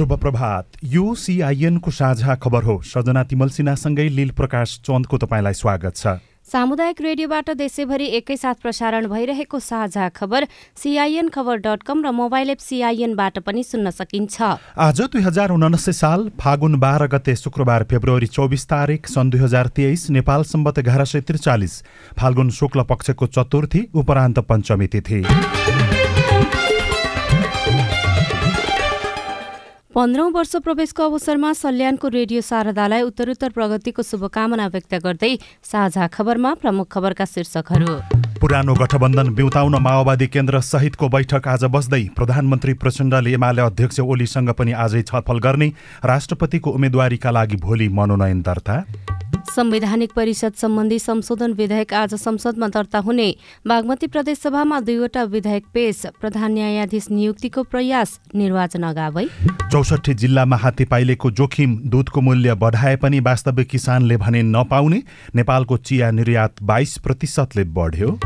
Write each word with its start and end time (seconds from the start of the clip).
शुभ 0.00 0.12
प्रभात 0.16 0.76
यो 0.84 1.14
सिआइएनको 1.14 1.90
साझा 1.90 2.34
खबर 2.34 2.62
हो। 2.64 2.80
सजना 2.86 3.22
तिमल 3.22 3.48
सिन्हासँगै 3.52 4.08
लील 4.08 4.30
प्रकाश 4.32 4.80
चन्दको 4.80 5.16
तपाईँलाई 5.18 5.52
स्वागत 5.52 5.96
छ। 5.96 6.16
सामुदायिक 6.48 7.00
रेडियोबाट 7.02 7.50
देशैभरि 7.52 8.06
एकैसाथ 8.16 8.54
प्रसारण 8.62 9.06
भइरहेको 9.06 9.58
साझा 9.60 10.08
खबर 10.08 10.46
सिआइएन 10.76 11.28
खबर 11.28 11.56
डट 11.60 11.82
कम 11.82 12.00
र 12.00 12.10
मोबाइल 12.16 12.50
एप 12.50 12.58
सिआइएनबाट 12.60 13.38
पनि 13.44 13.62
सुन्न 13.62 13.90
सकिन्छ। 13.92 14.40
आज 14.80 15.00
दुई 15.02 15.22
हजार 15.22 15.50
उनासी 15.52 15.92
साल 15.92 16.30
फागुन 16.40 16.80
बाह्र 16.80 17.06
गते 17.12 17.36
शुक्रबार 17.36 17.84
फेब्रुअरी 17.84 18.26
चौबिस 18.32 18.66
तारिक 18.66 19.06
सन् 19.06 19.30
दुई 19.30 19.40
हजार 19.40 19.68
तेइस 19.76 20.10
नेपाल 20.16 20.42
सम्बत 20.48 20.78
एघार 20.78 21.04
सय 21.04 21.20
त्रिचालिस 21.28 21.80
फाल्गुन 22.16 22.50
शुक्ल 22.56 22.88
पक्षको 22.88 23.26
चतुर्थी 23.28 23.88
उपरान्त 23.94 24.38
पञ्चमी 24.48 24.86
तिथि। 24.88 25.22
पन्ध्रौं 29.94 30.30
वर्ष 30.32 30.54
प्रवेशको 30.64 31.02
अवसरमा 31.02 31.52
सल्यानको 31.52 32.08
रेडियो 32.14 32.40
शारदालाई 32.40 33.02
उत्तरोत्तर 33.02 33.50
प्रगतिको 33.58 34.02
शुभकामना 34.06 34.66
व्यक्त 34.70 34.94
गर्दै 35.02 35.34
साझा 35.66 36.06
खबरमा 36.14 36.54
प्रमुख 36.62 36.86
खबरका 36.94 37.24
शीर्षकहरू। 37.26 38.29
पुरानो 38.40 38.74
गठबन्धन 38.74 39.28
बिउताउन 39.34 39.74
माओवादी 39.82 40.26
केन्द्र 40.26 40.60
सहितको 40.62 41.08
बैठक 41.08 41.48
आज 41.48 41.64
बस्दै 41.74 42.00
प्रधानमन्त्री 42.16 42.72
प्रचण्डले 42.80 43.32
एमाले 43.34 43.62
अध्यक्ष 43.62 44.00
ओलीसँग 44.00 44.50
पनि 44.58 44.72
आजै 44.80 45.02
छलफल 45.04 45.38
गर्ने 45.38 45.68
राष्ट्रपतिको 46.06 46.70
उम्मेद्वारीका 46.72 47.30
लागि 47.30 47.56
भोलि 47.60 47.88
मनोनयन 47.90 48.40
दर्ता। 48.42 48.84
संवैधानिक 49.50 50.12
परिषद 50.16 50.52
सम्बन्धी 50.54 50.98
संशोधन 50.98 51.52
विधेयक 51.52 51.92
आज 51.94 52.14
संसदमा 52.14 52.68
दर्ता 52.68 52.98
हुने 52.98 53.28
बागमती 53.66 54.06
प्रदेशसभामा 54.06 54.80
दुईवटा 54.80 55.22
विधेयक 55.26 55.64
पेश 55.74 56.02
प्रधान 56.20 56.52
न्यायाधीश 56.52 57.06
नियुक्तिको 57.10 57.62
प्रयास 57.64 58.18
निर्वाचन 58.34 58.82
अगावै। 58.82 59.26
चौसठी 59.72 60.14
जिल्लामा 60.14 60.56
हात्ती 60.56 60.84
पाइलेको 60.84 61.30
जोखिम 61.32 61.78
दुधको 61.86 62.20
मूल्य 62.20 62.54
बढाए 62.56 62.96
पनि 62.96 63.20
वास्तविक 63.20 63.68
किसानले 63.68 64.16
भने 64.16 64.42
नपाउने 64.48 65.02
नेपालको 65.34 65.76
चिया 65.78 66.10
निर्यात 66.10 66.62
बाइस 66.62 66.98
प्रतिशतले 66.98 67.64
बढ्यो। 67.76 68.18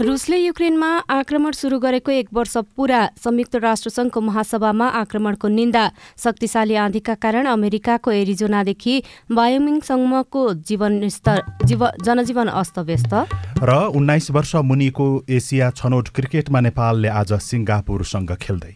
रुसले 0.00 0.36
युक्रेनमा 0.38 0.88
आक्रमण 1.10 1.52
सुरु 1.58 1.78
गरेको 1.82 2.10
एक 2.12 2.28
वर्ष 2.30 2.56
पुरा 2.78 3.00
संयुक्त 3.18 3.54
राष्ट्रसङ्घको 3.58 4.20
महासभामा 4.20 4.86
आक्रमणको 4.94 5.48
निन्दा 5.50 5.82
शक्तिशाली 6.24 6.74
आँधीका 6.78 7.14
कारण 7.18 7.46
अमेरिकाको 7.50 8.10
एरिजोनादेखि 8.12 8.94
बायोमिङसम्मको 9.34 10.42
जीवनस्तर 10.68 11.42
जीव 11.66 11.82
जनजीवन 12.06 12.48
अस्तव्यस्त। 12.62 13.14
र 13.58 13.70
उन्नाइस 13.98 14.30
वर्ष 14.30 14.54
मुनिको 14.62 15.06
एसिया 15.28 15.70
छनौट 15.74 16.08
क्रिकेटमा 16.14 16.60
नेपालले 16.60 17.08
आज 17.18 17.32
सिङ्गापुरसँग 17.42 18.30
खेल्दै। 18.38 18.72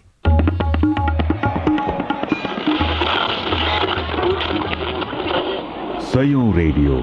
सयौं 6.11 6.49
रेडियो। 6.57 6.97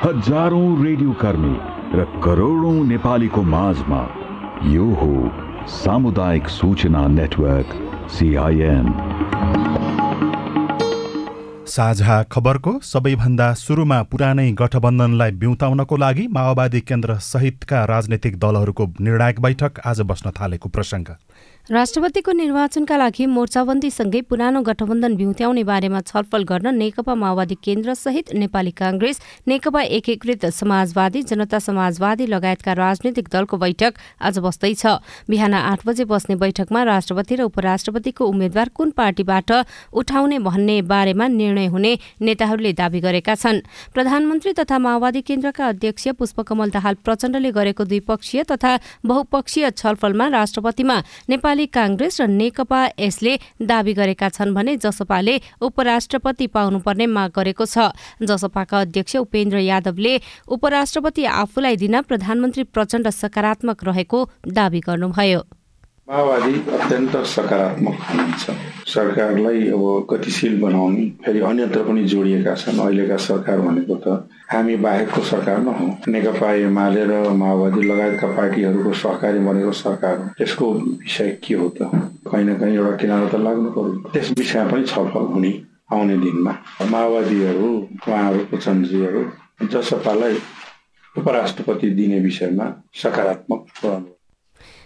हजारौं 0.00 0.68
रेडियो 0.84 1.12
कर्मी। 1.20 1.79
र 1.90 2.04
करोडौं 2.24 2.84
नेपालीको 2.86 3.42
माझमा 3.42 4.00
यो 4.64 4.84
हो 4.98 5.66
सामुदायिक 5.68 6.48
सूचना 6.48 7.06
नेटवर्क 7.08 7.72
सिआइएन 8.10 8.86
साझा 11.66 12.22
खबरको 12.32 12.72
सबैभन्दा 12.82 13.52
सुरुमा 13.54 13.98
पुरानै 14.02 14.46
गठबन्धनलाई 14.60 15.30
बिउताउनको 15.42 15.96
लागि 15.96 16.26
माओवादी 16.36 16.80
केन्द्र 16.82 17.18
सहितका 17.24 17.84
राजनैतिक 17.84 18.38
दलहरूको 18.38 18.86
निर्णायक 19.00 19.40
बैठक 19.40 19.80
आज 19.86 20.00
बस्न 20.10 20.30
थालेको 20.40 20.68
प्रसङ्ग। 20.68 21.08
राष्ट्रपतिको 21.70 22.32
निर्वाचनका 22.32 22.96
लागि 22.96 23.26
मोर्चाबन्दीसँगै 23.30 24.20
पुरानो 24.26 24.60
गठबन्धन 24.62 25.14
बिउत्याउने 25.16 25.62
बारेमा 25.64 26.00
छलफल 26.02 26.42
गर्न 26.42 26.74
नेकपा 26.74 27.14
माओवादी 27.14 27.54
केन्द्र 27.64 27.94
सहित 27.94 28.32
नेपाली 28.34 28.70
काङ्ग्रेस 28.74 29.20
नेकपा 29.48 29.82
एकीकृत 29.98 30.46
समाजवादी 30.50 31.22
जनता 31.30 31.58
समाजवादी 31.60 32.26
लगायतका 32.26 32.72
राजनैतिक 32.74 33.28
दलको 33.32 33.56
बैठक 33.56 33.92
आज 34.20 34.38
बस्दैछ 34.42 34.82
बिहान 35.30 35.54
आठ 35.54 35.86
बजे 35.86 36.04
बस्ने 36.10 36.36
बैठकमा 36.42 36.82
राष्ट्रपति 36.90 37.34
र 37.36 37.42
उपराष्ट्रपतिको 37.46 38.26
उम्मेद्वार 38.26 38.68
कुन 38.74 38.90
पार्टीबाट 38.98 39.52
उठाउने 39.94 40.38
भन्ने 40.40 40.80
बारेमा 40.90 41.28
निर्णय 41.30 41.66
हुने 41.70 41.92
नेताहरूले 42.20 42.72
दावी 42.82 43.00
गरेका 43.00 43.34
छन्। 43.36 43.62
प्रधानमन्त्री 43.94 44.52
तथा 44.58 44.78
माओवादी 44.80 45.22
केन्द्रका 45.22 45.68
अध्यक्ष 45.68 46.08
पुष्पकमल 46.18 46.70
दाहाल 46.70 46.94
प्रचण्डले 47.06 47.50
गरेको 47.52 47.84
द्विपक्षीय 47.84 48.42
तथा 48.50 48.76
बहुपक्षीय 49.06 49.70
छलफलमा 49.78 50.28
राष्ट्रपतिमा 50.30 51.00
नेपाली 51.30 51.58
नेपाली 51.60 51.66
काङ्ग्रेस 51.68 52.20
र 52.20 52.26
नेकपा 52.30 52.80
यसले 52.98 53.32
दावी 53.60 53.92
गरेका 53.92 54.28
छन् 54.30 54.54
भने 54.54 54.76
जसपाले 54.80 55.34
उपराष्ट्रपति 55.60 56.46
पाउनुपर्ने 56.48 57.06
माग 57.06 57.30
गरेको 57.36 57.64
छ। 57.66 57.92
जसपाका 58.22 58.80
अध्यक्ष 58.80 59.16
उपेन्द्र 59.18 59.58
यादवले 59.60 60.20
उपराष्ट्रपति 60.48 61.24
आफूलाई 61.36 61.76
दिन 61.76 62.00
प्रधानमन्त्री 62.02 62.64
प्रचण्ड 62.64 63.08
सकारात्मक 63.12 63.84
रहेको 63.84 64.18
दावी 64.48 64.80
गर्नुभयो। 64.80 65.59
माओवादी 66.10 66.54
अत्यन्त 66.74 67.16
सकारात्मक 67.32 67.98
हुनुहुन्छ। 68.02 68.50
सरकारलाई 68.90 69.68
अब 69.70 69.82
गतिशील 70.10 70.60
बनाउने 70.60 71.04
फेरि 71.24 71.40
अन्यत्र 71.40 71.82
पनि 71.86 72.02
जोडिएका 72.04 72.54
छन्। 72.54 72.80
अहिलेका 72.82 73.16
सरकार 73.16 73.60
भनेको 73.60 73.94
त 73.94 74.26
हामी 74.50 74.76
बाहेकको 74.82 75.22
सरकार 75.22 75.58
नहौ 75.62 75.86
नेकपा 76.10 76.50
एमाले 76.66 77.04
र 77.06 77.22
माओवादी 77.30 77.82
लगायतका 77.86 78.26
पार्टीहरूको 78.26 78.92
सहकारी 78.92 79.38
बनेको 79.46 79.72
सरकार 79.84 80.18
हो। 80.18 80.28
त्यसको 80.38 80.72
विषय 80.98 81.30
के 81.46 81.54
हो 81.54 81.68
त? 81.78 81.78
कहीँ 82.26 82.44
न 82.44 82.58
कहीँ 82.58 82.74
एउटा 82.74 82.96
किनारा 82.98 83.28
त 83.30 83.34
लाग्नु 83.46 83.70
पर्यो। 83.70 84.10
त्यस 84.10 84.34
विषयमा 84.38 84.70
पनि 84.72 84.84
छलफल 84.90 85.24
हुने 85.30 85.52
आउने 85.94 86.16
दिनमा 86.18 86.52
माओवादीहरू 86.90 87.68
उहाँहरूको 88.02 88.56
चन्द्रीहरू 88.66 89.22
जसपालाई 89.70 90.36
उपराष्ट्रपति 91.14 91.90
दिने 91.94 92.18
विषयमा 92.20 92.66
सकारात्मक 92.98 93.62
रहनु 93.84 94.18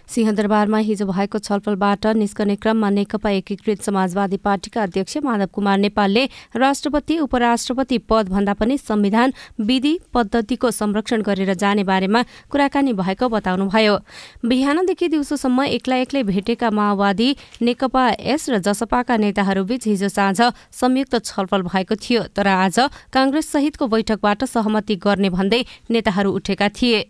सिंहदरबारमा 0.07 0.77
हिजो 0.79 1.05
भएको 1.05 1.39
छलफलबाट 1.39 2.05
निस्कने 2.15 2.55
क्रममा 2.57 2.89
नेकपा 2.89 3.29
एकीकृत 3.31 3.81
समाजवादी 3.81 4.37
पार्टीका 4.39 4.83
अध्यक्ष 4.83 5.17
माधव 5.23 5.45
कुमार 5.53 5.77
नेपालले 5.79 6.25
राष्ट्रपति 6.55 7.17
उपराष्ट्रपति 7.19 7.97
पद 8.09 8.29
भन्दा 8.29 8.53
पनि 8.55 8.77
संविधान 8.77 9.33
विधि 9.61 9.97
पद्धतिको 10.13 10.71
संरक्षण 10.71 11.21
गरेर 11.21 11.53
जाने 11.55 11.83
बारेमा 11.83 12.23
कुराकानी 12.51 12.93
भएको 12.95 13.29
बताउनुभयो। 13.29 13.97
बिहानदेखि 14.45 15.07
दिउँसोसम्म 15.07 15.63
एक्लै 15.65 16.01
एक्लै 16.01 16.23
भेटेका 16.23 16.69
माओवादी 16.71 17.29
नेकपा 17.61 18.07
एस 18.09 18.49
र 18.49 18.59
जसपाका 18.61 19.17
नेताहरूबीच 19.17 19.87
हिजो 19.87 20.09
साँझ 20.09 20.41
संयुक्त 20.71 21.15
छलफल 21.25 21.61
भएको 21.63 21.95
थियो 21.97 22.21
तर 22.35 22.47
आज 22.47 22.79
काङ्ग्रेस 23.13 23.51
सहितको 23.51 23.87
बैठकबाट 23.87 24.43
सहमति 24.45 24.95
गर्ने 24.97 25.29
भन्दै 25.29 25.63
नेताहरू 25.89 26.31
उठेका 26.31 26.69
थिए। 26.71 27.03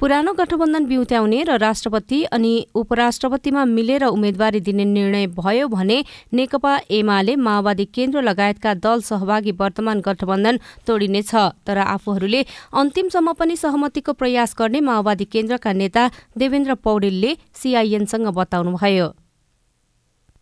पुरानो 0.00 0.32
गठबन्धन 0.32 0.84
बिउत्याउने 0.86 1.42
र 1.44 1.56
राष्ट्रपति 1.58 2.22
अनि 2.32 2.52
उपराष्ट्रपतिमा 2.74 3.64
मिलेर 3.66 4.04
उम्मेद्वारी 4.06 4.60
दिने 4.60 4.84
निर्णय 4.84 5.26
भयो 5.38 5.68
भने 5.68 5.98
नेकपा 6.32 6.72
एमाले 6.90 7.36
माओवादी 7.38 7.84
केन्द्र 7.94 8.22
लगायतका 8.22 8.74
दल 8.84 9.00
सहभागी 9.02 9.52
वर्तमान 9.60 10.00
गठबन्धन 10.00 10.58
तोडिनेछ। 10.86 11.34
तर 11.66 11.78
आफूहरूले 11.78 12.44
अन्तिमसम्म 12.74 13.32
पनि 13.32 13.56
सहमतिको 13.56 14.12
प्रयास 14.12 14.54
गर्ने 14.58 14.80
माओवादी 14.80 15.24
केन्द्रका 15.24 15.72
नेता 15.72 16.10
देवेन्द्र 16.38 16.74
पौडेलले 16.84 17.36
सिआइएनसँग 17.54 18.28
बताउनुभयो। 18.36 19.08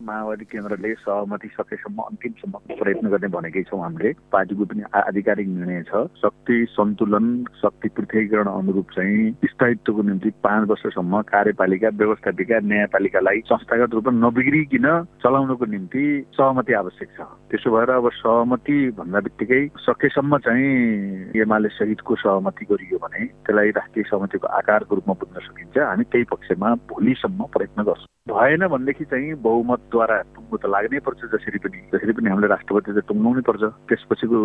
माओवादी 0.01 0.45
केन्द्रले 0.45 0.93
सहमति 0.95 1.49
सकेसम्म 1.51 2.03
अन्तिमसम्म 2.03 2.59
प्रयत्न 2.79 3.09
गर्ने 3.11 3.29
भनेकै 3.29 3.63
छौँ 3.67 3.81
हामीले। 3.83 4.13
पार्टीको 4.31 4.65
पनि 4.71 4.83
आधिकारिक 4.95 5.49
निर्णय 5.49 5.83
छ। 5.91 6.03
शक्ति 6.23 6.57
सन्तुलन 6.71 7.27
शक्ति 7.59 7.89
पृथकीकरण 7.97 8.47
अनुरूप 8.47 8.87
चाहिँ 8.95 9.51
स्थायित्वको 9.51 10.03
निम्ति 10.03 10.31
पाँच 10.39 10.69
वर्षसम्म 10.71 11.21
कार्यपालिका 11.29 11.89
व्यवस्थापिका 11.99 12.59
न्यायपालिकालाई 12.71 13.41
संस्थागत 13.51 13.95
रूपमा 13.95 14.13
नबिग्रिकन 14.23 14.87
चलाउनको 15.19 15.67
निम्ति 15.67 16.05
सहमति 16.39 16.73
आवश्यक 16.79 17.11
छ। 17.19 17.27
त्यसो 17.51 17.71
भएर 17.75 17.91
अब 17.99 18.09
सहमति 18.23 18.79
भन्दा 18.99 19.21
बित्तिकै 19.27 19.61
सकेसम्म 19.83 20.39
चाहिँ 20.47 21.41
एमाले 21.43 21.69
सहितको 21.75 22.15
सहमति 22.23 22.65
गरियो 22.71 22.99
भने 23.03 23.25
त्यसलाई 23.27 23.71
राष्ट्रिय 23.83 24.05
सहमतिको 24.11 24.47
आकारको 24.63 24.95
रूपमा 24.95 25.15
बुझ्न 25.19 25.43
सकिन्छ। 25.43 25.77
हामी 25.79 26.05
त्यही 26.07 26.25
पक्षमा 26.31 26.75
भोलिसम्म 26.87 27.51
प्रयत्न 27.51 27.83
गर्छौँ। 27.83 28.17
भएन 28.29 28.67
भनेदेखि 28.67 29.05
चाहिँ 29.05 29.35
बहुमतद्वारा 29.43 30.17
टुङ्गो 30.37 30.57
त 30.57 30.65
लाग्नै 30.67 31.01
पर्छ 31.01 31.21
जसरी 31.33 31.59
पनि 31.59 31.79
जसरी 31.93 32.13
पनि 32.13 32.31
हामीले 32.31 32.49
राष्ट्रपति 32.55 32.93
त 32.93 32.99
टुङ्गाउनै 33.09 33.43
पर्छ। 33.49 33.63
त्यसपछिको 33.89 34.39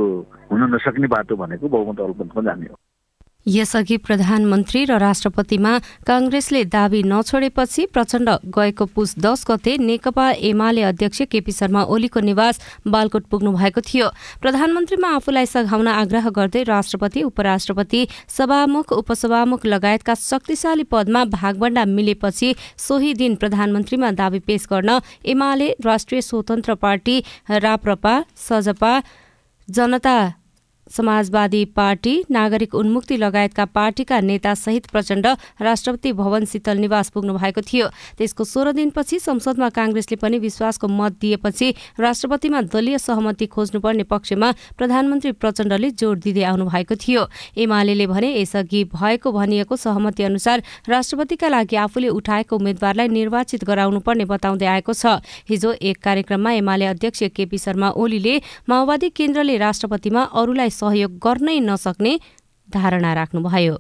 हुन 0.51 0.61
नसक्ने 0.75 1.07
बाटो 1.07 1.35
भनेको 1.35 1.67
बहुमत 1.67 1.99
अल्पमतमा 1.99 2.41
जाने 2.47 2.67
हो। 2.71 2.75
यसअघि 3.45 3.97
प्रधानमन्त्री 3.97 4.83
र 4.85 4.97
राष्ट्रपतिमा 4.99 5.77
काङ्ग्रेसले 6.07 6.63
दावी 6.73 7.01
नछोडेपछि 7.03 7.85
प्रचण्ड 7.93 8.29
गएको 8.55 8.85
पुस 8.95 9.15
दस 9.19 9.45
गते 9.49 9.75
नेकपा 9.77 10.29
एमाले 10.49 10.81
अध्यक्ष 10.83 11.21
केपी 11.31 11.51
शर्मा 11.51 11.83
ओलीको 11.83 12.19
निवास 12.19 12.59
बालकोट 12.87 13.23
पुग्नु 13.31 13.51
भएको 13.51 13.81
थियो। 13.81 14.07
प्रधानमन्त्रीमा 14.41 15.09
आफूलाई 15.15 15.45
सघाउन 15.45 15.87
आग्रह 15.87 16.29
गर्दै 16.29 16.63
राष्ट्रपति 16.63 17.23
उपराष्ट्रपति 17.23 18.07
सभामुख 18.37 18.91
उपसभामुख 18.93 19.65
लगायतका 19.65 20.13
शक्तिशाली 20.21 20.83
पदमा 20.91 21.23
भागभण्डा 21.35 21.85
मिलेपछि 21.85 22.53
सोही 22.77 23.13
दिन 23.13 23.35
प्रधानमन्त्रीमा 23.35 24.11
दावी 24.19 24.39
पेश 24.47 24.67
गर्न 24.71 24.99
एमाले 25.25 25.69
राष्ट्रिय 25.85 26.21
स्वतन्त्र 26.21 26.75
पार्टी 26.75 27.17
राप्रपा 27.49 28.13
सजपा 28.47 28.93
जनता 29.67 30.15
समाजवादी 30.95 31.63
पार्टी 31.75 32.13
नागरिक 32.31 32.75
उन्मुक्ति 32.75 33.17
लगायतका 33.17 33.65
पार्टीका 33.65 34.19
नेतासहित 34.21 34.85
प्रचण्ड 34.87 35.27
राष्ट्रपति 35.61 36.11
भवन 36.13 36.45
शीतल 36.45 36.77
निवास 36.77 37.09
पुग्नु 37.09 37.33
भएको 37.33 37.61
थियो। 37.61 37.87
त्यसको 38.17 38.43
सोह्र 38.43 38.71
दिनपछि 38.71 39.19
संसदमा 39.19 39.69
काङ्ग्रेसले 39.71 40.15
पनि 40.21 40.37
विश्वासको 40.39 40.87
मत 40.89 41.17
दिएपछि 41.21 41.73
राष्ट्रपतिमा 41.99 42.61
दलीय 42.73 42.97
सहमति 42.99 43.45
खोज्नुपर्ने 43.47 44.03
पक्षमा 44.05 44.51
प्रधानमन्त्री 44.77 45.31
प्रचण्डले 45.41 45.89
जोड़ 45.93 46.17
दिँदै 46.19 46.43
आउनु 46.43 46.65
भएको 46.65 46.95
थियो। 46.95 47.25
एमाले 47.57 48.05
भने 48.07 48.29
यसअघि 48.35 48.83
भएको 48.93 49.31
भनिएको 49.31 49.75
सहमति 49.75 50.23
अनुसार 50.23 50.63
राष्ट्रपतिका 50.89 51.47
लागि 51.47 51.75
आफूले 51.75 52.07
उठाएको 52.09 52.55
उम्मेद्वारलाई 52.55 53.07
निर्वाचित 53.09 53.63
गराउनुपर्ने 53.63 54.25
बताउँदै 54.25 54.65
आएको 54.65 54.93
छ। 54.93 55.21
हिजो 55.49 55.71
एक 55.81 55.97
कार्यक्रममा 56.03 56.51
एमाले 56.53 56.85
अध्यक्ष 56.85 57.23
केपी 57.35 57.57
शर्मा 57.57 57.89
ओलीले 57.95 58.35
माओवादी 58.69 59.09
केन्द्रले 59.09 59.57
राष्ट्रपतिमा 59.57 60.21
अरूलाई 60.33 60.69
सहयोग 60.83 61.11
गर्नै 61.25 61.57
नसक्ने 61.71 62.13
धारणा 62.75 63.11
राख्नुभयो। 63.21 63.75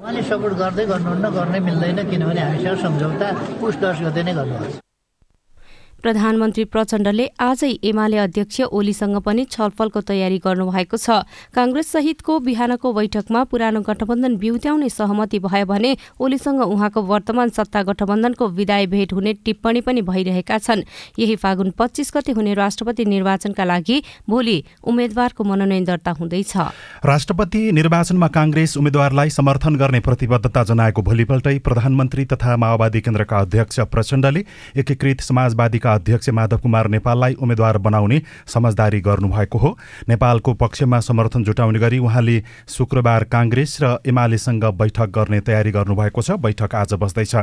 उहाँले 0.00 0.22
सपोर्ट 0.28 0.54
गर्दै 0.62 0.84
गर्नुहुन्न 0.92 1.26
गर्नै 1.38 1.60
मिल्दैन 1.70 1.98
किनभने 2.10 2.42
हामीसँग 2.48 2.78
सम्झौता 2.84 3.26
पुस 3.60 3.74
दस 3.82 3.96
गते 4.04 4.22
नै 4.26 4.32
गर्नुपर्छ 4.38 4.89
प्रधानमन्त्री 6.02 6.64
प्रचण्डले 6.64 7.26
आजै 7.40 7.70
एमाले 7.82 8.16
अध्यक्ष 8.18 8.60
ओलीसँग 8.72 9.16
पनि 9.20 9.44
छलफलको 9.50 10.00
तयारी 10.00 10.38
गर्नुभएको 10.44 10.96
छ। 10.96 11.24
काङ्ग्रेस 11.54 11.92
सहितको 11.92 12.38
बिहानको 12.40 12.92
बैठकमा 12.92 13.40
पुरानो 13.44 13.80
गठबन्धन 13.80 14.36
बिउत्याउने 14.36 14.88
सहमति 14.88 15.38
भयो 15.38 15.66
भने 15.66 15.96
ओलीसँग 16.20 16.60
उहाँको 16.62 17.02
वर्तमान 17.02 17.48
सत्ता 17.50 17.82
गठबन्धनको 17.82 18.48
विदाय 18.48 18.86
भेट 18.86 19.12
हुने 19.12 19.32
टिप्पणी 19.44 19.80
पनि 19.80 20.02
भइरहेका 20.02 20.58
छन्। 20.58 20.82
यही 21.18 21.36
फागुन 21.36 21.70
पच्चिस 21.78 22.12
गते 22.16 22.32
हुने 22.32 22.54
राष्ट्रपति 22.54 23.04
निर्वाचनका 23.04 23.64
लागि 23.64 24.02
भोलि 24.28 24.56
उम्मेद्वारको 24.84 25.44
मनोनयन 25.44 25.84
दर्ता 25.84 26.10
हुँदैछ। 26.20 26.56
राष्ट्रपति 27.04 27.60
निर्वाचनमा 27.72 28.28
काङ्ग्रेस 28.28 28.76
उम्मेद्वारलाई 28.76 29.30
समर्थन 29.30 29.76
गर्ने 29.76 30.00
प्रतिबद्धता 30.00 30.64
जनाएको 30.64 31.02
भोलिपल्टै 31.02 31.58
प्रधानमन्त्री 31.60 32.24
तथा 32.32 32.56
माओवादी 32.56 33.00
केन्द्रका 33.00 33.38
अध्यक्ष 33.38 33.80
प्रचण्डले 33.92 34.44
एकीकृत 34.76 35.20
समाजवादीका 35.20 35.89
अध्यक्ष 35.94 36.28
माधव 36.30 36.58
कुमार 36.58 36.88
नेपाललाई 36.88 37.34
उम्मेद्वार 37.34 37.78
बनाउने 37.78 38.20
समझदारी 38.46 39.00
गर्नुभएको 39.00 39.58
हो। 39.58 39.76
नेपालको 40.08 40.54
पक्षमा 40.54 41.00
समर्थन 41.00 41.44
जुटाउने 41.44 41.78
गरी 41.78 41.98
उहाँले 41.98 42.42
शुक्रबार 42.68 43.24
काङ्ग्रेस 43.24 43.78
र 43.82 43.98
एमालेसँग 44.06 44.64
बैठक 44.74 45.08
गर्ने 45.10 45.40
तयारी 45.40 45.70
गर्नुभएको 45.70 46.22
छ। 46.22 46.30
बैठक 46.40 46.74
आज 46.74 46.94
बस्दैछ। 46.94 47.34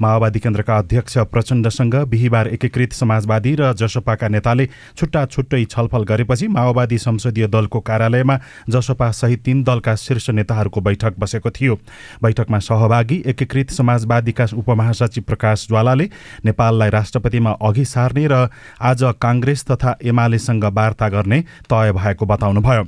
माओवादी 0.00 0.40
केन्द्रका 0.40 0.78
अध्यक्ष 0.78 1.18
प्रचण्डसँग 1.32 1.94
बिहिबार 2.06 2.48
एकीकृत 2.48 2.92
समाजवादी 2.92 3.54
र 3.54 3.72
जसपाका 3.74 4.28
नेताले 4.28 4.68
छुट्टा 4.96 5.24
छुट्टै 5.26 5.64
छलफल 5.66 6.04
गरेपछि 6.04 6.48
माओवादी 6.48 6.98
संसदीय 6.98 7.46
दलको 7.46 7.80
कार्यालयमा 7.80 8.38
जसपा 8.70 9.10
सहित 9.12 9.42
तीन 9.44 9.62
दलका 9.64 9.94
शीर्ष 9.96 10.30
नेताहरूको 10.30 10.80
बैठक 10.80 11.14
बसेको 11.18 11.50
थियो। 11.50 11.74
बैठकमा 12.22 12.58
सहभागी 12.58 13.22
एकीकृत 13.26 13.70
समाजवादीका 13.70 14.46
उपमहासचिव 14.56 15.24
प्रकाश 15.26 15.66
ज्वालाले 15.68 16.08
नेपाललाई 16.44 16.90
राष्ट्रपतिमा 16.90 17.50
अघि 17.62 17.84
सार्ने 17.96 18.26
र 18.28 18.46
आज 18.82 19.02
काङ्ग्रेस 19.22 19.64
तथा 19.72 19.96
एमालेसँग 20.04 20.64
वार्ता 20.76 21.08
गर्ने 21.08 21.40
तय 21.72 21.92
भएको 21.96 22.26
बताउनुभयो। 22.26 22.84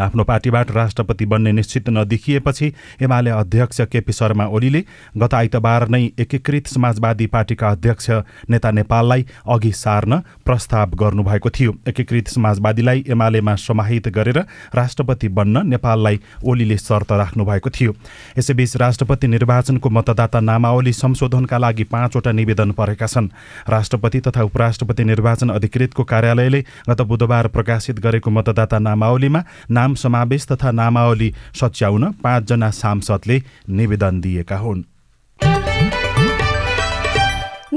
आफ्नो 0.00 0.24
पार्टीबाट 0.24 0.70
राष्ट्रपति 0.70 1.26
बन्ने 1.26 1.52
निश्चित 1.52 1.88
नदेखिएपछि 1.88 2.72
एमाले 3.02 3.30
अध्यक्ष 3.30 3.80
केपी 3.92 4.12
शर्मा 4.12 4.44
ओलीले 4.48 4.84
गत 5.16 5.34
आइतबार 5.34 5.88
नै 5.88 6.02
एकीकृत 6.18 6.66
समाजवादी 6.68 7.26
पार्टीका 7.28 7.68
अध्यक्ष 7.68 8.10
नेता 8.50 8.70
नेपाललाई 8.70 9.26
अघि 9.48 9.72
सार्न 9.74 10.18
प्रस्ताव 10.44 10.90
गर्नुभएको 10.94 11.50
थियो। 11.50 11.74
एकीकृत 11.88 12.28
समाजवादीलाई 12.28 13.04
एमालेमा 13.08 13.54
समाहित 13.58 14.08
गरेर 14.08 14.38
राष्ट्रपति 14.74 15.28
बन्न 15.30 15.66
नेपाललाई 15.66 16.20
ओलीले 16.44 16.76
शर्त 16.78 17.12
राख्नु 17.14 17.44
भएको 17.44 17.70
थियो। 17.70 17.94
यसैबीच 18.38 18.76
राष्ट्रपति 18.76 19.28
निर्वाचनको 19.28 19.90
मतदाता 19.90 20.40
नामावली 20.40 20.92
संशोधनका 20.94 21.58
लागि 21.58 21.84
पाँचवटा 21.86 22.32
निवेदन 22.32 22.70
परेका 22.72 23.06
छन्। 23.06 23.28
राष्ट्रपति 23.68 24.20
तथा 24.20 24.42
उपराष्ट्रपति 24.42 25.04
निर्वाचन 25.04 25.48
अधिकृतको 25.50 26.04
कार्यालयले 26.04 26.64
गत 26.88 27.00
बुधबार 27.02 27.48
प्रकाशित 27.48 28.00
गरेको 28.00 28.30
मतदाता 28.30 28.78
नामावलीमा 28.78 29.44
नाम 29.70 29.87
नाम 29.88 29.94
समावेश 29.94 30.44
तथा 30.52 30.70
नामावली 30.70 31.32
सच्याउन 31.56 32.04
पाँचजना 32.20 32.70
सांसदले 32.70 33.40
निवेदन 33.68 34.20
दिएका 34.20 34.56
हुन्। 34.58 34.82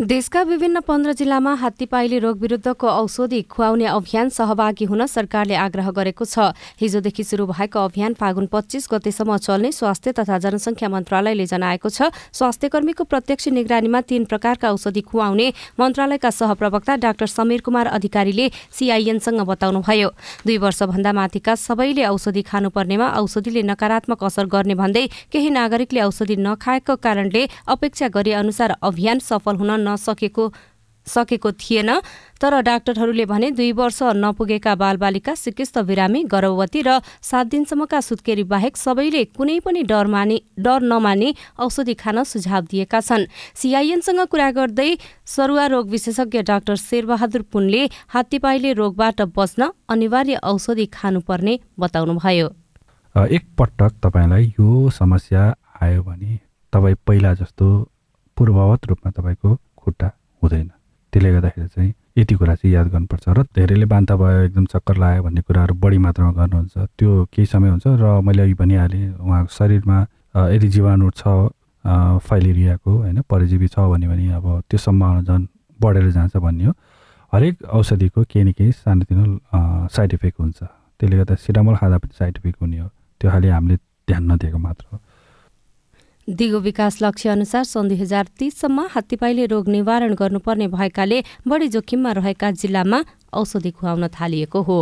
देशका 0.01 0.41
विभिन्न 0.41 0.79
पन्ध्र 0.81 1.11
जिल्लामा 1.13 1.53
हात्तीपाइले 1.53 2.19
रोग 2.19 2.37
विरुद्धको 2.41 2.87
औषधि 2.89 3.41
खुवाउने 3.45 3.85
अभियान 3.85 4.29
सहभागी 4.29 4.85
हुन 4.85 5.05
सरकारले 5.05 5.55
आग्रह 5.55 5.89
गरेको 5.91 6.25
छ। 6.25 6.57
हिजोदेखि 6.81 7.23
शुरू 7.23 7.45
भएको 7.45 7.79
अभियान 7.79 8.13
फागुन 8.17 8.47
पच्चिस 8.49 8.87
गतेसम्म 8.91 9.37
चल्ने 9.37 9.71
स्वास्थ्य 9.71 10.11
तथा 10.11 10.37
जनसङ्ख्या 10.41 10.89
मन्त्रालयले 10.89 11.45
जनाएको 11.45 11.89
छ। 11.91 12.09
स्वास्थ्य 12.33 12.69
कर्मीको 12.73 13.03
प्रत्यक्ष 13.03 13.47
निगरानीमा 13.53 14.01
तीन 14.09 14.25
प्रकारका 14.25 14.71
औषधि 14.71 15.01
खुवाउने 15.05 15.53
मन्त्रालयका 15.77 16.29
सहप्रवक्ता 16.31 16.95
डाक्टर 16.97 17.27
समीर 17.27 17.61
कुमार 17.61 17.87
अधिकारीले 17.93 18.49
सीआईएनसँग 18.73 19.45
बताउनुभयो। 19.45 20.09
दुई 20.49 20.57
वर्षभन्दा 20.57 21.13
माथिका 21.13 21.55
सबैले 21.57 22.05
औषधि 22.07 22.41
खानुपर्नेमा 22.49 23.11
औषधिले 23.21 23.61
नकारात्मक 23.69 24.23
असर 24.23 24.49
गर्ने 24.49 24.75
भन्दै 24.81 25.05
केही 25.29 25.49
नागरिकले 25.51 26.01
औषधि 26.01 26.41
नखाएको 26.41 26.95
कारणले 26.97 27.45
अपेक्षा 27.69 28.07
गरे 28.09 28.33
अनुसार 28.41 28.75
अभियान 28.81 29.19
सफल 29.21 29.55
हुन 29.61 29.89
नसकेको 29.91 30.51
सकेको 31.07 31.51
थिएन। 31.53 31.89
तर 32.41 32.53
डाक्टरहरूले 32.61 33.25
भने 33.25 33.49
दुई 33.51 33.71
वर्ष 33.73 33.99
नपुगेका 34.15 34.73
बालबालिका 34.75 35.33
सिकिस्त 35.35 35.77
बिरामी 35.81 36.23
गर्भवती 36.29 36.81
र 36.81 37.01
सात 37.21 37.47
दिनसम्मका 37.47 37.99
सुत्केरी 37.99 38.43
बाहेक 38.45 38.77
सबैले 38.77 39.23
कुनै 39.33 39.59
पनि 39.65 39.81
डर 39.83 40.07
मानि 40.07 40.37
डर 40.59 40.81
नमानी 40.81 41.33
औषधि 41.57 41.93
खान 41.97 42.23
सुझाव 42.23 42.61
दिएका 42.69 42.99
छन्। 43.01 43.25
सिआइएनसँग 43.57 44.21
कुरा 44.29 44.49
गर्दै 44.51 44.89
सरुवा 45.25 45.65
रोग 45.73 45.89
विशेषज्ञ 45.89 46.41
डाक्टर 46.41 46.75
शेरबहादुर 46.77 47.41
पुनले 47.49 47.81
हात्तीपाइले 48.13 48.73
रोगबाट 48.73 49.21
बच्न 49.33 49.71
अनिवार्य 49.89 50.35
औषधि 50.45 50.85
खानुपर्ने 50.85 51.59
बताउनुभयो। 51.79 52.47
एकपटक 53.15 53.91
तपाईँलाई 54.05 54.53
यो 54.53 54.89
समस्या 54.93 55.43
आयो 55.81 56.03
भने 56.03 56.39
तपाईँ 56.73 56.95
पहिला 57.07 57.33
जस्तो 57.41 57.67
पूर्ववत 58.37 58.85
रूपमा 58.85 59.11
तपाईँको 59.11 59.57
खुट्टा 59.83 60.07
हुँदैन। 60.41 60.67
त्यसले 61.13 61.31
गर्दाखेरि 61.31 61.67
चाहिँ 61.67 61.93
यति 62.17 62.35
कुरा 62.35 62.55
चाहिँ 62.55 62.73
याद 62.73 62.87
गर्नुपर्छ 62.91 63.25
र 63.29 63.43
धेरैले 63.55 63.85
बान्ता 63.85 64.15
भयो 64.15 64.39
एकदम 64.47 64.65
चक्कर 64.73 64.97
लाग्यो 64.97 65.23
भन्ने 65.23 65.41
कुराहरू 65.41 65.73
बढी 65.75 65.97
मात्रामा 65.97 66.31
गर्नुहुन्छ। 66.39 66.77
त्यो 66.97 67.09
केही 67.33 67.45
समय 67.45 67.69
हुन्छ 67.69 67.87
र 67.87 68.19
मैले 68.23 68.41
अघि 68.41 68.53
भनिहालेँ 68.61 69.05
उहाँको 69.19 69.51
शरीरमा 69.51 69.97
यदि 70.55 70.67
जीवाणु 70.75 71.09
छ 71.15 71.23
फाइलेरियाको 72.27 72.91
होइन 72.91 73.21
परजीवी 73.29 73.67
छ 73.67 73.79
भन्यो 73.91 74.09
भने 74.11 74.25
अब 74.37 74.45
त्यो 74.69 74.77
सम्भावना 74.77 75.21
झन् 75.27 75.45
बढेर 75.79 76.11
जान्छ 76.11 76.35
भन्ने 76.37 76.65
हो। 76.65 76.73
हरेक 77.33 77.63
औषधिको 77.63 78.23
केही 78.27 78.43
न 78.45 78.51
केही 78.51 78.71
सानोतिनो 78.71 79.87
साइड 79.89 80.13
इफेक्ट 80.13 80.39
हुन्छ। 80.39 80.59
त्यसले 80.99 81.15
गर्दा 81.17 81.35
सिरामल 81.35 81.75
खाँदा 81.81 81.97
पनि 81.97 82.13
साइड 82.19 82.37
इफेक्ट 82.37 82.61
हुने 82.61 82.77
हो। 82.79 82.87
त्यो 83.21 83.31
खालि 83.31 83.47
हामीले 83.49 83.75
ध्यान 84.07 84.23
नदिएको 84.31 84.57
मात्र 84.57 84.85
हो। 84.91 84.97
दिगो 86.31 86.59
विकास 86.59 87.01
लक्ष्य 87.03 87.29
अनुसार 87.29 87.63
सन् 87.63 87.87
दुई 87.89 87.97
हजार 87.97 88.27
तीससम्म 88.39 88.87
हात्तीपाइले 88.91 89.45
रोग 89.51 89.67
निवारण 89.69 90.13
गर्नुपर्ने 90.15 90.67
भएकाले 90.67 91.23
बढी 91.47 91.67
जोखिममा 91.67 92.11
रहेका 92.17 92.51
जिल्लामा 92.61 93.03
औषधि 93.33 93.71
खुवाउन 93.71 94.07
थालिएको 94.15 94.61
हो। 94.61 94.79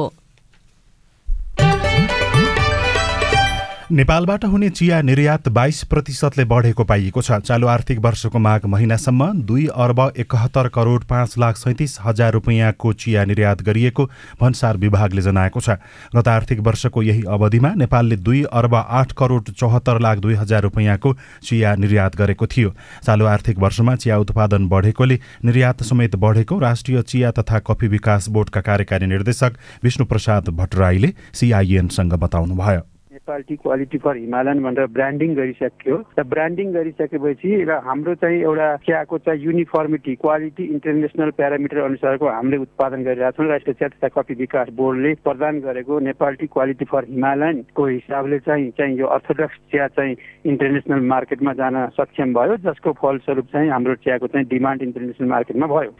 नेपालबाट 3.91 4.43
हुने 4.45 4.69
चिया 4.69 5.01
निर्यात 5.01 5.47
बाइस 5.49 5.83
प्रतिशतले 5.83 6.43
बढेको 6.45 6.83
पाइएको 6.85 7.21
छ। 7.21 7.37
चालु 7.41 7.67
आर्थिक 7.67 7.99
वर्षको 7.99 8.39
माघ 8.39 8.65
महिनासम्म 8.65 9.31
दुई 9.41 9.65
अर्ब 9.65 9.99
एकहत्तर 10.15 10.67
करोड 10.67 11.03
पाँच 11.03 11.37
लाख 11.37 11.57
सैतिस 11.57 11.97
हजार 12.01 12.33
रुपियाँको 12.33 12.91
चिया 12.95 13.23
निर्यात 13.25 13.61
गरिएको 13.61 14.05
भन्सार 14.41 14.77
विभागले 14.77 15.21
जनाएको 15.21 15.59
छ। 15.59 15.69
गत 16.15 16.27
आर्थिक 16.27 16.59
वर्षको 16.59 17.03
यही 17.03 17.23
अवधिमा 17.27 17.73
नेपालले 17.75 18.15
दुई 18.19 18.43
अर्ब 18.53 18.75
आठ 18.75 19.11
करोड 19.17 19.49
चौहत्तर 19.53 19.99
लाख 19.99 20.17
दुई 20.19 20.33
हजार 20.35 20.61
रुपियाँको 20.63 21.15
चिया 21.41 21.75
निर्यात 21.77 22.15
गरेको 22.15 22.47
थियो। 22.47 22.73
चालु 23.05 23.25
आर्थिक 23.25 23.59
वर्षमा 23.59 23.95
चिया 23.95 24.17
उत्पादन 24.19 24.67
बढेकोले 24.69 25.19
निर्यात 25.45 25.83
समेत 25.83 26.15
बढेको 26.17 26.59
राष्ट्रिय 26.59 27.01
चिया 27.01 27.31
तथा 27.31 27.59
कफी 27.65 27.87
विकास 27.87 28.29
बोर्डका 28.29 28.61
कार्यकारी 28.61 29.05
निर्देशक 29.07 29.57
विष्णुप्रसाद 29.83 30.49
भट्टराईले 30.61 31.13
सिआइएनसँग 31.33 32.13
बताउनुभयो। 32.19 32.87
नेपाली 33.29 33.55
क्वालिटी 33.55 33.97
फर 34.01 34.17
हिमालयन 34.17 34.61
भनेर 34.63 34.85
ब्रान्डिङ 34.89 35.33
गरिसक्यो। 35.35 35.95
र 36.17 36.23
ब्रान्डिङ 36.25 36.71
गरिसकेपछि 36.73 37.49
र 37.69 37.71
हाम्रो 37.85 38.13
चाहिँ 38.17 38.41
एउटा 38.41 38.67
चियाको 38.85 39.17
चाहिँ 39.21 39.41
युनिफर्मिटी 39.45 40.15
क्वालिटी 40.15 40.63
इन्टरनेसनल 40.65 41.29
प्यारामिटर 41.37 41.77
अनुसारको 41.79 42.25
हामीले 42.25 42.57
उत्पादन 42.57 43.03
गरिरहेको 43.05 43.37
छौँ। 43.37 43.49
राष्ट्रिय 43.49 43.73
चिया 43.73 43.89
तथा 43.89 44.07
कफी 44.17 44.33
विकास 44.33 44.67
बोर्डले 44.73 45.13
प्रदान 45.21 45.59
गरेको 45.61 45.99
नेपाली 46.09 46.47
क्वालिटी 46.47 46.85
फर 46.89 47.03
हिमालयनको 47.09 47.85
हिसाबले 47.87 48.39
चाहिँ 48.49 48.69
चाहिँ 48.77 48.97
यो 48.97 49.07
अर्थोडक्स 49.07 49.57
चिया 49.71 49.87
चाहिँ 49.93 50.15
इन्टरनेसनल 50.45 51.05
मार्केटमा 51.13 51.53
जान 51.53 51.85
सक्षम 51.97 52.33
भयो 52.33 52.57
जसको 52.65 52.91
फलस्वरूप 52.97 53.45
चाहिँ 53.53 53.69
हाम्रो 53.69 53.95
चियाको 54.05 54.27
चाहिँ 54.27 54.47
डिमान्ड 54.49 54.81
इन्टरनेसनल 54.81 55.29
मार्केटमा 55.29 55.67
भयो। 55.67 55.93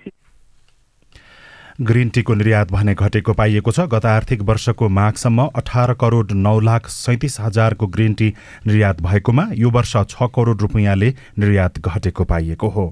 ग्रिन 1.80 2.10
टीको 2.10 2.34
निर्यात 2.34 2.72
भने 2.72 2.94
घटेको 2.94 3.34
पाइएको 3.34 3.72
छ। 3.72 3.80
गत 3.88 4.06
आर्थिक 4.06 4.42
वर्षको 4.42 4.90
माघसम्म 4.90 5.46
अठार 5.56 5.94
करोड 5.94 6.32
नौ 6.32 6.60
लाख 6.60 6.88
सैतिस 6.90 7.40
हजारको 7.40 7.88
ग्रिन 7.88 8.14
टी 8.14 8.28
निर्यात 8.68 9.02
भएकोमा 9.02 9.48
यो 9.56 9.70
वर्ष 9.72 9.96
छ 10.10 10.28
करोड 10.36 10.62
रुपियाँले 10.62 11.14
निर्यात 11.40 11.80
घटेको 11.80 12.24
पाइएको 12.24 12.70
हो। 12.70 12.86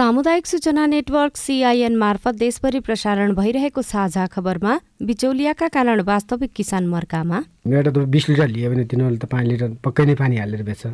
सामुदायिक 0.00 0.46
सूचना 0.46 0.84
नेटवर्क 0.86 1.36
सिआइएन 1.36 1.96
मार्फत 1.96 2.34
देशभरि 2.34 2.80
प्रसारण 2.80 3.34
भइरहेको 3.36 3.82
साझा 3.82 4.26
खबरमा 4.26 4.78
बिचौलियाका 5.04 5.68
कारण 5.68 6.00
वास्तविक 6.00 6.52
किसान 6.56 6.86
मर्कामा। 6.88 7.38
एउटा 7.68 7.90
त 7.90 8.08
बिस 8.08 8.28
लिटर 8.28 8.48
लियो 8.48 8.70
भने 8.70 8.84
तिनीहरूले 8.88 9.18
त 9.20 9.28
पाँच 9.28 9.44
लिटर 9.44 9.68
पक्कै 9.84 10.04
नै 10.08 10.14
पानी 10.16 10.36
हालेर 10.40 10.62
बेच्छ। 10.64 10.86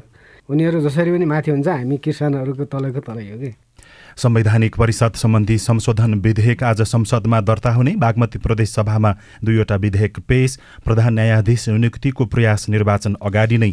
उनीहरू 0.51 0.81
जसरी 0.83 1.11
पनि 1.15 1.25
माथि 1.25 1.51
हुन्छ 1.55 1.69
हामी 1.69 1.97
किसानहरूको 2.03 2.65
तलको 2.67 3.01
तलै 3.07 3.31
हो 3.31 3.39
कि। 3.39 3.51
संवैधानिक 4.19 4.75
परिषद 4.75 5.13
सम्बन्धी 5.15 5.59
संशोधन 5.61 6.15
विधेयक 6.27 6.63
आज 6.67 6.83
संसदमा 6.83 7.41
दर्ता 7.47 7.71
हुने 7.79 7.95
बागमती 8.03 8.39
प्रदेश 8.43 8.75
सभामा 8.75 9.13
दुईवटा 9.39 9.77
विधेयक 9.87 10.19
पेश। 10.27 10.59
प्रधान 10.83 11.15
न्यायाधीश 11.15 11.69
नियुक्तिको 11.71 12.27
प्रयास 12.27 12.69
निर्वाचन 12.75 13.15
अगाडि 13.23 13.59
नै 13.59 13.71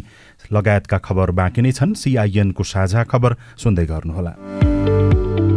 लगायतका 0.54 0.98
खबर 1.02 1.30
बाँकी 1.34 1.66
नै 1.66 1.72
छन्। 1.74 1.98
सिआइएनको 1.98 2.62
साझा 2.64 3.02
खबर 3.10 3.34
सुन्दै 3.58 3.86
गर्नुहोला। 3.90 4.34
Música 4.94 5.53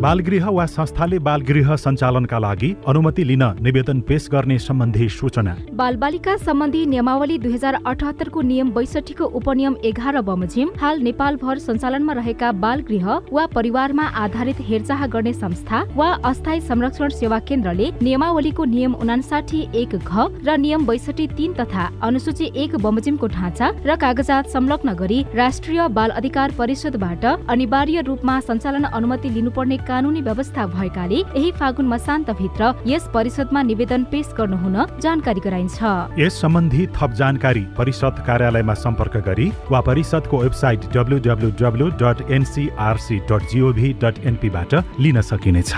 बालगृह 0.00 0.48
वा 0.48 0.64
संस्थाले 0.66 1.18
बालगृह 1.18 1.74
सञ्चालनका 1.76 2.38
लागि 2.38 2.68
अनुमति 2.88 3.24
लिन 3.24 3.42
निवेदन 3.62 4.00
पेश 4.08 4.28
गर्ने 4.32 4.56
सम्बन्धी 4.58 5.08
सूचना। 5.10 5.54
बालबालिका 5.76 6.36
सम्बन्धी 6.38 6.84
नियमावली 6.86 7.36
दुई 7.38 7.52
हजार 7.52 7.74
अठहत्तरको 7.86 8.40
नियम 8.42 8.70
बैसठीको 8.74 9.24
उपनियम 9.40 9.76
एघार 9.84 10.20
बमोजिम 10.28 10.68
हाल 10.80 11.00
नेपालभर 11.02 11.58
सञ्चालनमा 11.58 12.12
रहेका 12.12 12.52
बालगृह 12.62 13.08
वा 13.30 13.44
परिवारमा 13.54 14.06
आधारित 14.22 14.60
हेरचाह 14.68 15.06
गर्ने 15.06 15.32
संस्था 15.34 15.82
वा 15.96 16.08
अस्थायी 16.30 16.60
संरक्षण 16.70 17.08
सेवा 17.18 17.38
केन्द्रले 17.50 17.90
नियमावलीको 18.02 18.64
नियम 18.72 18.94
उनासाठी 19.02 19.60
एक 19.82 19.94
घ 19.96 20.26
र 20.46 20.56
नियम 20.56 20.86
बैसठी 20.86 21.26
तीन 21.34 21.52
तथा 21.60 21.84
अनुसूची 22.08 22.50
एक 22.64 22.76
बमोजिमको 22.86 23.26
ढाँचा 23.36 23.70
र 23.84 23.96
कागजात 23.98 24.48
संलग्न 24.56 24.96
गरी 25.02 25.20
राष्ट्रिय 25.34 25.86
बाल 26.00 26.16
अधिकार 26.22 26.56
परिषदबाट 26.58 27.24
अनिवार्य 27.26 28.08
रूपमा 28.08 28.40
सञ्चालन 28.48 28.90
अनुमति 28.92 29.36
लिनुपर्ने 29.36 29.78
कानुनी 29.90 30.20
व्यवस्था 30.22 30.66
भएकाले 30.68 31.18
यही 31.18 31.50
फागुन 31.52 31.86
मसान्तभित्र 31.88 32.72
यस 32.86 33.08
परिषदमा 33.14 33.62
निवेदन 33.62 34.02
पेश 34.10 34.28
गर्नुहुन 34.38 34.76
जानकारी 35.02 35.40
गराइन्छ। 35.44 35.78
यस 36.18 36.40
सम्बन्धी 36.40 36.86
थप 36.96 37.12
जानकारी 37.18 37.64
परिषद 37.78 38.22
कार्यालयमा 38.26 38.74
सम्पर्क 38.82 39.16
गरी 39.28 39.50
वा 39.70 39.80
परिषदको 39.88 40.38
website 40.38 40.84
W W W 40.94 41.88
dot 42.02 42.30
NCRC 42.30 43.18
dot 43.30 43.48
G O V 43.52 43.92
dot 44.02 44.18
एनपीबाट 44.26 44.74
लिन 45.00 45.20
सकिनेछ। 45.22 45.74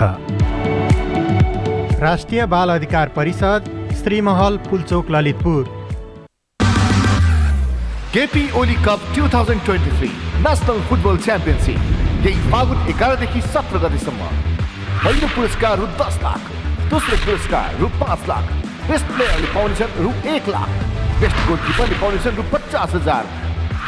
राष्ट्रिय 2.01 2.45
बाल 2.53 2.69
अधिकार 2.69 3.11
परिषद 3.15 3.71
Shrimahal 4.03 4.57
Pulchowk 4.69 5.11
Lalitpur. 5.11 5.63
KP 8.13 8.45
Oli 8.59 8.73
cup 8.85 9.09
two 9.15 9.27
thousand 9.33 9.65
twenty 9.65 9.97
three 9.97 10.11
national 10.43 10.81
football 10.89 11.17
championship 11.25 11.92
यही 12.25 12.51
फागुन 12.51 12.87
एघारदेखि 12.89 13.41
सत्र 13.53 13.77
गतिसम्म 13.83 14.27
पहिलो 15.03 15.27
पुरस्कार 15.35 15.77
रु 15.79 15.87
दस 16.01 16.19
लाख 16.23 16.51
दोस्रो 16.91 17.17
पुरस्कार 17.25 17.79
रु 17.79 17.87
पाँच 18.01 18.27
लाख 18.29 18.51
बेस्ट 18.89 19.07
प्लेयरले 19.15 19.47
पाउनेछन् 19.55 19.97
रु 20.03 20.11
एक 20.35 20.47
लाख 20.55 20.69
बेस्ट 21.23 21.41
गोलकिपरले 21.47 21.97
पाउनेछन् 22.03 22.37
रु 22.37 22.43
पचास 22.53 22.93
हजार 22.97 23.27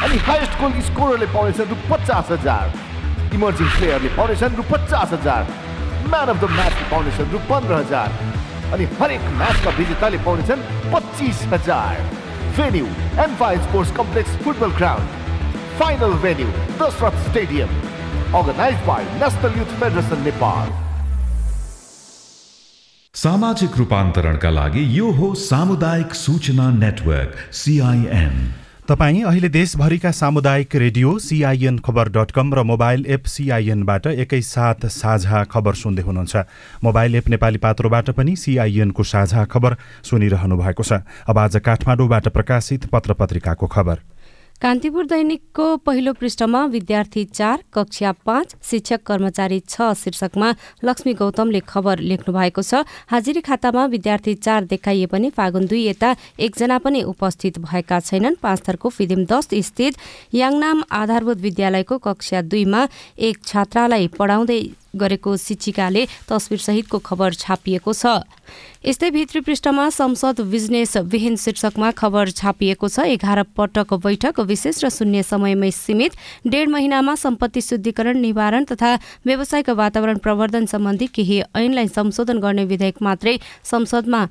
अनि 0.04 0.18
हाइएस्ट 0.26 0.60
गोल 0.60 0.80
स्कोररले 0.88 1.30
पाउनेछन् 1.36 1.70
रु 1.72 1.78
पचास 1.92 2.30
हजार 2.34 2.76
इमर्जिङ 3.38 3.72
प्लेयरले 3.78 4.12
पाउनेछन् 4.18 4.60
रु 4.60 4.68
पचास 4.74 5.16
हजार 5.16 5.48
म्यान 6.12 6.34
अफ 6.34 6.44
द 6.44 6.52
म्याचले 6.58 6.90
पाउनेछन् 6.92 7.32
रु 7.32 7.42
पन्ध्र 7.48 7.80
हजार 7.80 8.20
अनि 8.74 8.92
हरेक 9.00 9.32
म्याचमा 9.40 9.76
विजेताले 9.80 10.22
पाउनेछन् 10.28 10.68
पच्चिस 10.94 11.42
हजार 11.56 12.06
venue 12.56 12.88
M5 13.18 13.62
Sports 13.64 13.90
Complex 13.90 14.34
Football 14.36 14.70
Ground. 14.70 15.06
Final 15.76 16.12
venue 16.14 16.50
Dasrat 16.78 17.14
Stadium. 17.30 17.85
Organized 18.34 18.84
by 18.84 19.04
National 19.20 19.52
Youth 19.56 19.72
Federation 19.78 20.24
Nepal. 20.24 20.66
सामाजिक 23.14 23.76
रूपान्तरणका 23.78 24.50
लागि 24.50 24.82
यो 24.98 25.10
हो 25.18 25.34
सामुदायिक 25.34 26.14
सूचना 26.14 26.70
नेटवर्क 26.70 27.36
सिआइएन 27.54 28.34
तपाईँ 28.88 29.22
अहिले 29.24 29.48
देशभरिका 29.48 30.10
सामुदायिक 30.10 30.74
radio 30.74 31.18
CIN 31.18 31.78
Khabar 31.86 32.08
dot 32.18 32.30
com 32.30 32.52
र 32.54 32.62
मोबाइल 32.62 33.06
एप 33.08 33.24
सिआइएनबाट 33.26 34.06
एकैसाथ 34.06 34.86
साझा 34.90 35.44
खबर 35.44 35.74
सुन्दै 35.74 36.02
हुनुहुन्छ। 36.02 36.36
मोबाइल 36.84 37.14
एप 37.14 37.28
नेपाली 37.28 37.58
पात्रोबाट 37.62 38.10
पनि 38.10 38.36
सिआइएनको 38.36 39.02
साझा 39.02 39.44
खबर 39.44 39.76
सुनिरहनु 40.02 40.56
भएको 40.56 40.82
छ। 40.82 41.00
अब 41.30 41.38
आज 41.38 41.56
काठमाडौँबाट 41.62 42.28
प्रकाशित 42.28 42.86
पत्र 42.90 43.12
पत्रिकाको 43.14 43.66
खबर। 43.66 43.96
कान्तिपुर 44.62 45.06
दैनिकको 45.06 45.64
पहिलो 45.76 46.12
पृष्ठमा 46.12 46.64
विद्यार्थी 46.66 47.24
चार 47.26 47.62
कक्षा 47.74 48.12
पाँच 48.26 48.54
शिक्षक 48.64 49.02
कर्मचारी 49.06 49.58
छ 49.62 49.92
शीर्षकमा 49.94 50.48
लक्ष्मी 50.84 51.12
गौतमले 51.14 51.60
खबर 51.68 51.98
लेख्नु 52.00 52.34
भएको 52.34 52.62
छ। 52.62 52.80
हाजिरी 53.12 53.40
खातामा 53.44 53.84
विद्यार्थी 53.86 54.34
चार 54.36 54.64
देखाइए 54.64 55.06
पनि 55.12 55.30
फागुन 55.30 55.66
दुई 55.66 55.84
यता 55.86 56.14
एकजना 56.40 56.78
पनि 56.78 57.02
उपस्थित 57.04 57.58
भएका 57.58 58.00
छैनन्। 58.00 58.40
पाँच 58.40 58.62
थरको 58.68 58.88
फिदिम 58.88 59.24
दस 59.28 59.48
स्थित 59.68 59.94
याङनाम 60.34 60.82
आधारभूत 60.90 61.38
विद्यालयको 61.38 61.98
कक्षा 62.08 62.40
दुईमा 62.48 62.88
एक 63.20 63.44
छात्रालाई 63.44 64.08
पढाउँदै 64.16 64.60
गरेको 64.96 65.36
शिक्षिकाले 65.36 66.06
तस्विरसहितको 66.28 66.98
खबर 66.98 67.34
छापिएको 67.34 67.92
छ। 67.92 68.24
यस्तै 68.86 69.10
भित्री 69.10 69.40
पृष्ठमा 69.40 69.88
संसद 69.90 70.40
बिजनेस 70.46 70.96
विहीन 71.12 71.36
शीर्षकमा 71.36 71.90
खबर 71.90 72.30
छापिएको 72.30 72.88
छ। 72.88 73.06
एघार 73.12 73.42
पटक 73.56 73.94
बैठक 73.96 74.40
विशेष 74.40 74.84
र 74.84 74.88
शून्य 74.88 75.22
समयमै 75.22 75.70
सीमित। 75.70 76.12
डेढ 76.46 76.68
महिनामा 76.68 77.14
सम्पत्ति 77.14 77.60
शुद्धिकरण 77.60 78.18
निवारण 78.20 78.64
तथा 78.64 78.94
व्यवसायको 79.26 79.74
वातावरण 79.74 80.18
प्रवर्धन 80.18 80.66
सम्बन्धी 80.66 81.06
केही 81.14 81.42
ऐनलाई 81.54 81.88
संशोधन 81.88 82.38
गर्ने 82.38 82.64
विधेयक 82.64 83.02
मात्रै 83.02 83.36
संसदमा 83.64 84.26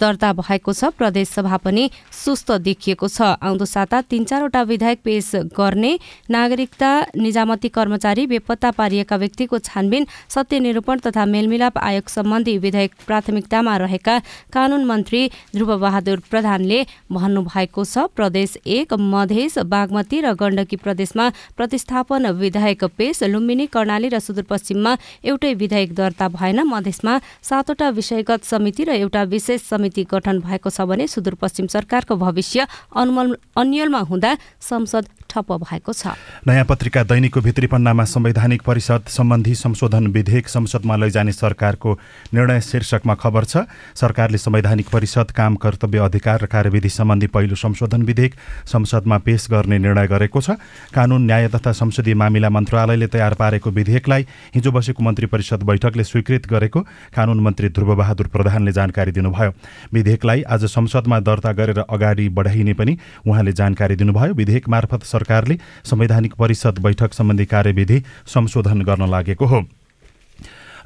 दर्ता 0.00 0.32
भएको 0.34 0.72
छ। 0.72 0.84
प्रदेश 0.94 1.28
सभा 1.30 1.56
पनि 1.56 1.90
सुस्त 2.14 2.50
देखिएको 2.60 3.08
छ। 3.08 3.36
आउँदो 3.38 3.64
साता 3.64 4.00
तीन 4.04 4.24
चारवटा 4.24 4.62
विधायक 4.64 5.00
पेश 5.04 5.30
गर्ने 5.52 5.92
नागरिकता 6.30 6.90
निजामती 7.16 7.68
कर्मचारी 7.68 8.26
बेपत्ता 8.26 8.70
पारिएका 8.70 9.16
व्यक्तिको 9.16 9.58
छानबिन 9.60 10.06
सत्य 10.28 10.60
निरूपण 10.60 10.98
तथा 11.06 11.24
मेलमिलाप 11.26 11.78
आयोग 11.78 12.08
सम्बन्धी 12.08 12.56
विधेयक 12.58 12.92
प्राथमिकतामा 13.06 13.76
रहेका 13.76 14.18
कानून 14.52 14.84
मन्त्री 14.84 15.22
ध्रुवबहादुर 15.54 16.18
प्रधानले 16.30 16.82
भन्नुभएको 17.12 17.84
छ 17.84 18.06
प्रदेश 18.16 18.56
एक 18.66 18.94
मधेस 18.94 19.58
बागमती 19.66 20.20
र 20.20 20.32
गण्डकी 20.34 20.76
प्रदेशमा 20.76 21.28
प्रतिस्थापन 21.56 22.26
विधायक 22.34 22.84
पेश 22.96 23.22
लुम्बिनी 23.24 23.66
कर्णाली 23.66 24.08
र 24.08 24.18
सुदूरपश्चिममा 24.18 24.96
एउटै 25.24 25.52
विधायक 25.54 25.94
दर्ता 25.94 26.28
भएन। 26.30 26.60
मधेसमा 26.64 27.18
सातवटा 27.42 27.88
विषयगत 27.90 28.44
समिति 28.44 28.84
र 28.84 28.90
एउटा 28.96 29.22
विशेष 29.24 29.60
समिति 29.74 30.04
गठन 30.10 30.40
भएको 30.40 30.70
छ 30.70 30.88
भने 30.90 31.06
सुदूरपश्चिम 31.08 31.66
सरकारको 31.74 32.16
भविष्य 32.18 32.66
अनुमल 32.96 33.36
अन्यलमा 33.56 34.00
हुँदा 34.10 34.36
संसद 34.62 35.08
ठप्प 35.34 35.52
भएको 35.60 35.92
छ। 35.92 36.14
नयाँ 36.46 36.64
पत्रिका 36.64 37.02
दैनिकको 37.04 37.40
भित्री 37.40 37.66
पन्नामा 37.66 38.04
संवैधानिक 38.06 38.62
परिषद 38.62 39.10
सम्बन्धी 39.10 39.54
संशोधन 39.56 40.06
विधेयक 40.14 40.48
संसदमा 40.48 40.96
लैजाने 40.96 41.32
सरकारको 41.34 41.98
निर्णय 42.34 42.60
शीर्षकमा 42.62 43.14
खबर 43.14 43.44
छ। 43.44 43.66
सरकारले 43.94 44.38
संवैधानिक 44.38 44.88
परिषद 44.88 45.30
काम 45.34 45.56
कर्तव्य 45.58 45.98
अधिकार 46.00 46.40
र 46.40 46.46
कार्यविधि 46.46 46.88
सम्बन्धी 46.90 47.26
पहिलो 47.26 47.54
संशोधन 47.56 48.02
विधेयक 48.04 48.34
संसदमा 48.66 49.18
पेश 49.18 49.46
गर्ने 49.50 49.78
निर्णय 49.78 50.06
गरेको 50.06 50.40
छ। 50.40 50.54
कानून 50.94 51.26
न्याय 51.26 51.48
तथा 51.48 51.72
संसदीय 51.74 52.14
मामिला 52.14 52.48
मन्त्रालयले 52.48 53.06
तयार 53.08 53.34
पारेको 53.34 53.70
विधेयकलाई 53.72 54.26
हिजो 54.54 54.70
बसेको 54.70 55.02
मन्त्री 55.02 55.26
परिषद 55.26 55.62
बैठकले 55.64 56.04
स्वीकृत 56.04 56.46
गरेको 56.46 56.80
कानून 57.16 57.40
मन्त्री 57.40 57.68
ध्रुवबहादुर 57.74 58.26
प्रधानले 58.28 58.72
जानकारी 58.72 59.12
दिनुभयो। 59.12 59.50
विधेयकलाई 59.92 60.42
आज 60.44 60.64
संसदमा 60.70 61.20
दर्ता 61.20 61.52
गरेर 61.52 61.78
अगाडि 61.80 62.28
बढाइने 62.28 62.74
पनि 62.74 62.96
उहाँले 63.26 63.52
जानकारी 63.54 63.96
दिनुभयो। 63.96 64.34
विधेयक 64.34 64.68
मार्फत 64.68 65.02
सरकारले 65.24 65.58
संवैधानिक 65.84 66.34
परिषद 66.34 66.78
बैठक 66.78 67.12
सम्बन्धी 67.12 67.44
कार्यविधि 67.46 68.02
संशोधन 68.28 68.82
गर्न 68.82 69.08
लागेको 69.10 69.46
हो। 69.46 69.64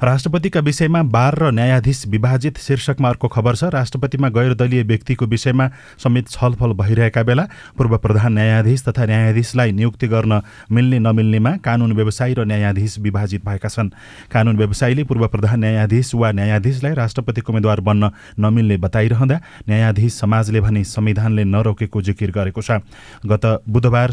राष्ट्रपतिका 0.01 0.59
विषयमा 0.59 1.01
बार 1.03 1.35
र 1.35 1.49
न्यायाधीश 1.51 2.03
विभाजित 2.07 2.57
शीर्षकमा 2.57 3.09
अर्को 3.09 3.27
खबर 3.27 3.55
छ। 3.55 3.63
राष्ट्रपतिमा 3.69 4.29
गैर 4.29 4.53
दलीय 4.55 4.83
व्यक्तिको 4.83 5.25
विषयमा 5.27 5.67
समेत 5.99 6.27
छलफल 6.29 6.73
भइरहेका 6.73 7.23
बेला 7.23 7.43
पूर्व 7.77 7.97
प्रधान 7.97 8.33
न्यायाधीश 8.33 8.83
तथा 8.87 9.05
न्यायाधीशलाई 9.05 9.71
नियुक्ति 9.71 10.07
गर्न 10.07 10.41
मिल्ने 10.71 10.99
नमिल्नेमा 10.99 11.55
कानुन 11.59 11.91
व्यवसायी 11.93 12.33
र 12.33 12.45
न्यायाधीश 12.47 12.97
विभाजित 12.99 13.45
भएका 13.45 13.69
छन्। 13.69 13.89
कानुन 14.31 14.57
व्यवसायीले 14.57 15.03
पूर्व 15.03 15.27
प्रधान 15.27 15.59
न्यायाधीश 15.59 16.15
वा 16.15 16.31
न्यायाधीशलाई 16.31 16.93
राष्ट्रपतिको 16.95 17.51
उम्मेद्वार 17.51 17.79
बन्न 17.83 18.11
नमिल्ने 18.39 18.77
बताइरहँदा 18.79 19.39
न्यायाधीश 19.67 20.13
समाजले 20.15 20.61
भने 20.61 20.83
संविधानले 20.85 21.43
नरोकेको 21.43 22.01
जिकिर 22.01 22.31
गरेको 22.31 22.61
छ। 22.61 22.79
गत 23.27 23.67
बुधबार 23.67 24.11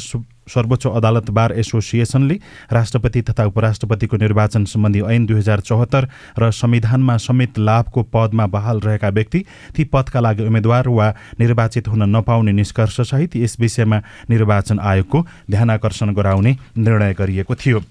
सर्वोच्च 0.48 0.86
अदालत 0.86 1.30
बार 1.30 1.52
एसोसिएसनले 1.52 2.38
राष्ट्रपति 2.72 3.22
तथा 3.22 3.44
उपराष्ट्रपतिको 3.46 4.16
निर्वाचन 4.16 4.64
सम्बन्धी 4.64 5.00
ऐन 5.00 5.26
दुई 5.26 5.38
हजार 5.38 5.60
चौहत्तर 5.60 6.08
र 6.38 6.50
संविधानमा 6.52 7.16
समेत 7.16 7.58
लाभको 7.58 8.02
पदमा 8.12 8.46
बहाल 8.46 8.80
रहेका 8.80 9.08
व्यक्ति 9.08 9.44
ती 9.76 9.84
पदका 9.84 10.20
लागि 10.20 10.46
उम्मेद्वार 10.46 10.88
वा 10.88 11.12
निर्वाचित 11.40 11.88
हुन 11.88 12.02
नपाउने 12.16 12.52
निष्कर्षसहित 12.52 13.36
यस 13.36 13.56
विषयमा 13.60 14.02
निर्वाचन 14.30 14.78
आयोगको 14.78 15.26
ध्यानकर्षण 15.50 16.14
गराउने 16.14 16.56
निर्णय 16.78 17.14
गरिएको 17.18 17.54
थियो। 17.54 17.82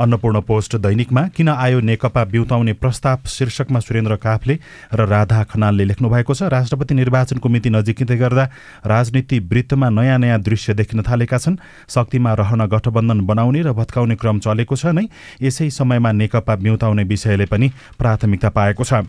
अन्नपूर्ण 0.00 0.40
पोस्ट 0.40 0.76
दैनिकमा 0.76 1.22
किन 1.36 1.48
आयो 1.48 1.80
नेकपा 1.80 2.24
बिउताउने 2.24 2.72
प्रस्ताव 2.72 3.26
शीर्षकमा 3.26 3.80
सुरेन्द्र 3.80 4.16
काफले 4.16 4.58
र 4.94 5.06
राधा 5.08 5.42
खनालले 5.44 5.84
लेख्नु 5.84 6.08
भएको 6.08 6.34
छ। 6.34 6.42
राष्ट्रपति 6.52 6.94
निर्वाचनको 6.94 7.48
मिति 7.48 7.70
नजिकिँदै 7.70 8.16
गर्दा 8.16 8.44
राजनीति 8.86 9.38
वृत्तमा 9.40 9.88
नयाँ 9.90 10.18
नयाँ 10.18 10.40
दृश्य 10.40 10.74
देखिन 10.74 11.02
थालेका 11.02 11.38
छन्। 11.38 11.56
शक्तिमा 11.88 12.32
रहन 12.34 12.66
गठबन्धन 12.68 13.20
बनाउने 13.26 13.62
र 13.62 13.72
भत्काउने 13.72 14.16
क्रम 14.16 14.38
चलेको 14.44 14.76
छ 14.76 14.92
नै 14.92 15.08
यसै 15.42 15.70
समयमा 15.72 16.12
नेकपा 16.12 16.54
बिउताउने 16.56 17.04
विषयले 17.04 17.46
पनि 17.46 17.70
प्राथमिकता 17.98 18.48
पाएको 18.52 18.84
छ। 18.84 19.08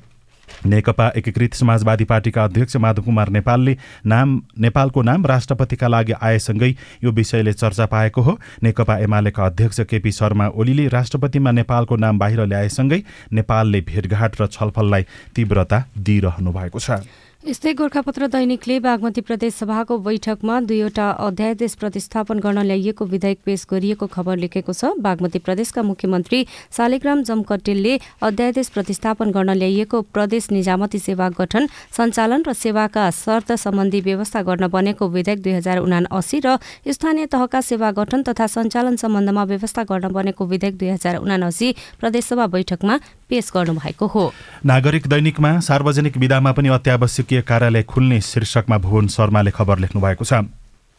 नेकपा 0.66 1.12
एकीकृत 1.16 1.54
समाजवादी 1.54 2.04
पार्टीका 2.04 2.44
अध्यक्ष 2.44 2.75
माधव 2.77 3.04
कुमार 3.04 3.30
नेपालले 3.30 3.77
नाम 4.06 4.42
नेपालको 4.60 5.01
नाम 5.01 5.25
राष्ट्रपतिका 5.25 5.88
लागि 5.88 6.13
आएसँगै 6.22 6.70
यो 7.04 7.12
विषयले 7.12 7.54
चर्चा 7.54 7.86
पाएको 7.86 8.22
हो। 8.22 8.38
नेकपा 8.63 8.98
एमालेका 8.98 9.46
अध्यक्ष 9.46 9.80
केपी 9.89 10.12
शर्मा 10.12 10.48
ओलीले 10.56 10.88
राष्ट्रपतिमा 10.88 11.51
नेपालको 11.51 11.96
नाम 11.96 12.20
बाहिर 12.20 12.46
ल्याएसँगै 12.46 13.04
नेपालले 13.34 13.82
भेटघाट 13.82 14.42
र 14.42 14.48
छलफललाई 14.48 15.06
तीव्रता 15.36 15.84
दिइरहनु 15.98 16.51
भएको 16.51 16.80
छ। 16.80 17.00
यस्तै 17.48 17.72
गोर्खापत्र 17.80 18.27
दैनिकले 18.27 18.75
बागमती 18.84 19.22
प्रदेश 19.24 19.54
सभाको 19.56 19.98
बैठकमा 20.06 20.56
दुईवटा 20.68 21.04
अध्यादेश 21.25 21.74
प्रतिस्थापन 21.82 22.39
गर्न 22.44 22.60
ल्याइएको 22.68 23.06
विधेयक 23.08 23.39
पेश 23.46 23.62
गरिएको 23.72 24.08
खबर 24.12 24.36
लेखेको 24.38 24.74
छ। 24.74 24.92
बागमती 25.00 25.39
प्रदेशका 25.48 25.82
मुख्यमन्त्री 25.82 26.39
शालिग्राम 26.77 27.24
जमकटेलले 27.24 27.94
अध्यादेश 28.30 28.68
प्रतिस्थापन 28.75 29.32
गर्न 29.32 29.56
ल्याइएको 29.62 30.01
प्रदेश 30.12 30.50
निजामती 30.51 31.00
सेवा 31.00 31.27
गठन 31.39 31.68
सञ्चालन 31.96 32.44
र 32.44 32.54
सेवाका 32.54 33.06
शर्त 33.16 33.56
सम्बन्धी 33.63 34.01
व्यवस्था 34.10 34.42
गर्न 34.44 34.68
बनेको 34.68 35.08
विधेयक 35.08 35.39
दुई 35.48 35.54
हजार 35.54 35.77
उना 35.88 36.01
अस्सी 36.12 36.39
र 36.44 36.58
स्थानीय 36.92 37.32
तहका 37.32 37.62
सेवा 37.63 37.92
गठन 38.01 38.27
तथा 38.27 38.48
सञ्चालन 38.56 39.00
सम्बन्धमा 39.00 39.44
व्यवस्था 39.54 39.88
गर्न 39.88 40.12
बनेको 40.12 40.44
विधेयक 40.51 40.75
दुई 40.84 40.92
हजार 41.00 41.24
उनासी 41.24 41.72
प्रदेशसभा 42.04 42.48
बैठकमा 42.58 43.00
पेश 43.29 43.51
गर्नुभएको 43.55 44.07
हो। 44.07 44.31
नागरिक 44.65 45.07
दैनिकमा 45.07 45.60
सार्वजनिक 45.60 46.17
विधामा 46.17 46.51
पनि 46.51 46.69
अत्यावश्यकीय 46.69 47.41
कार्यालय 47.41 47.84
खुल्ने 47.84 48.22
शीर्षकमा 48.22 48.77
भुवन 48.77 49.07
शर्माले 49.07 49.51
खबर 49.51 49.79
लेख्नु 49.79 50.01
भएको 50.01 50.25
छ। 50.25 50.48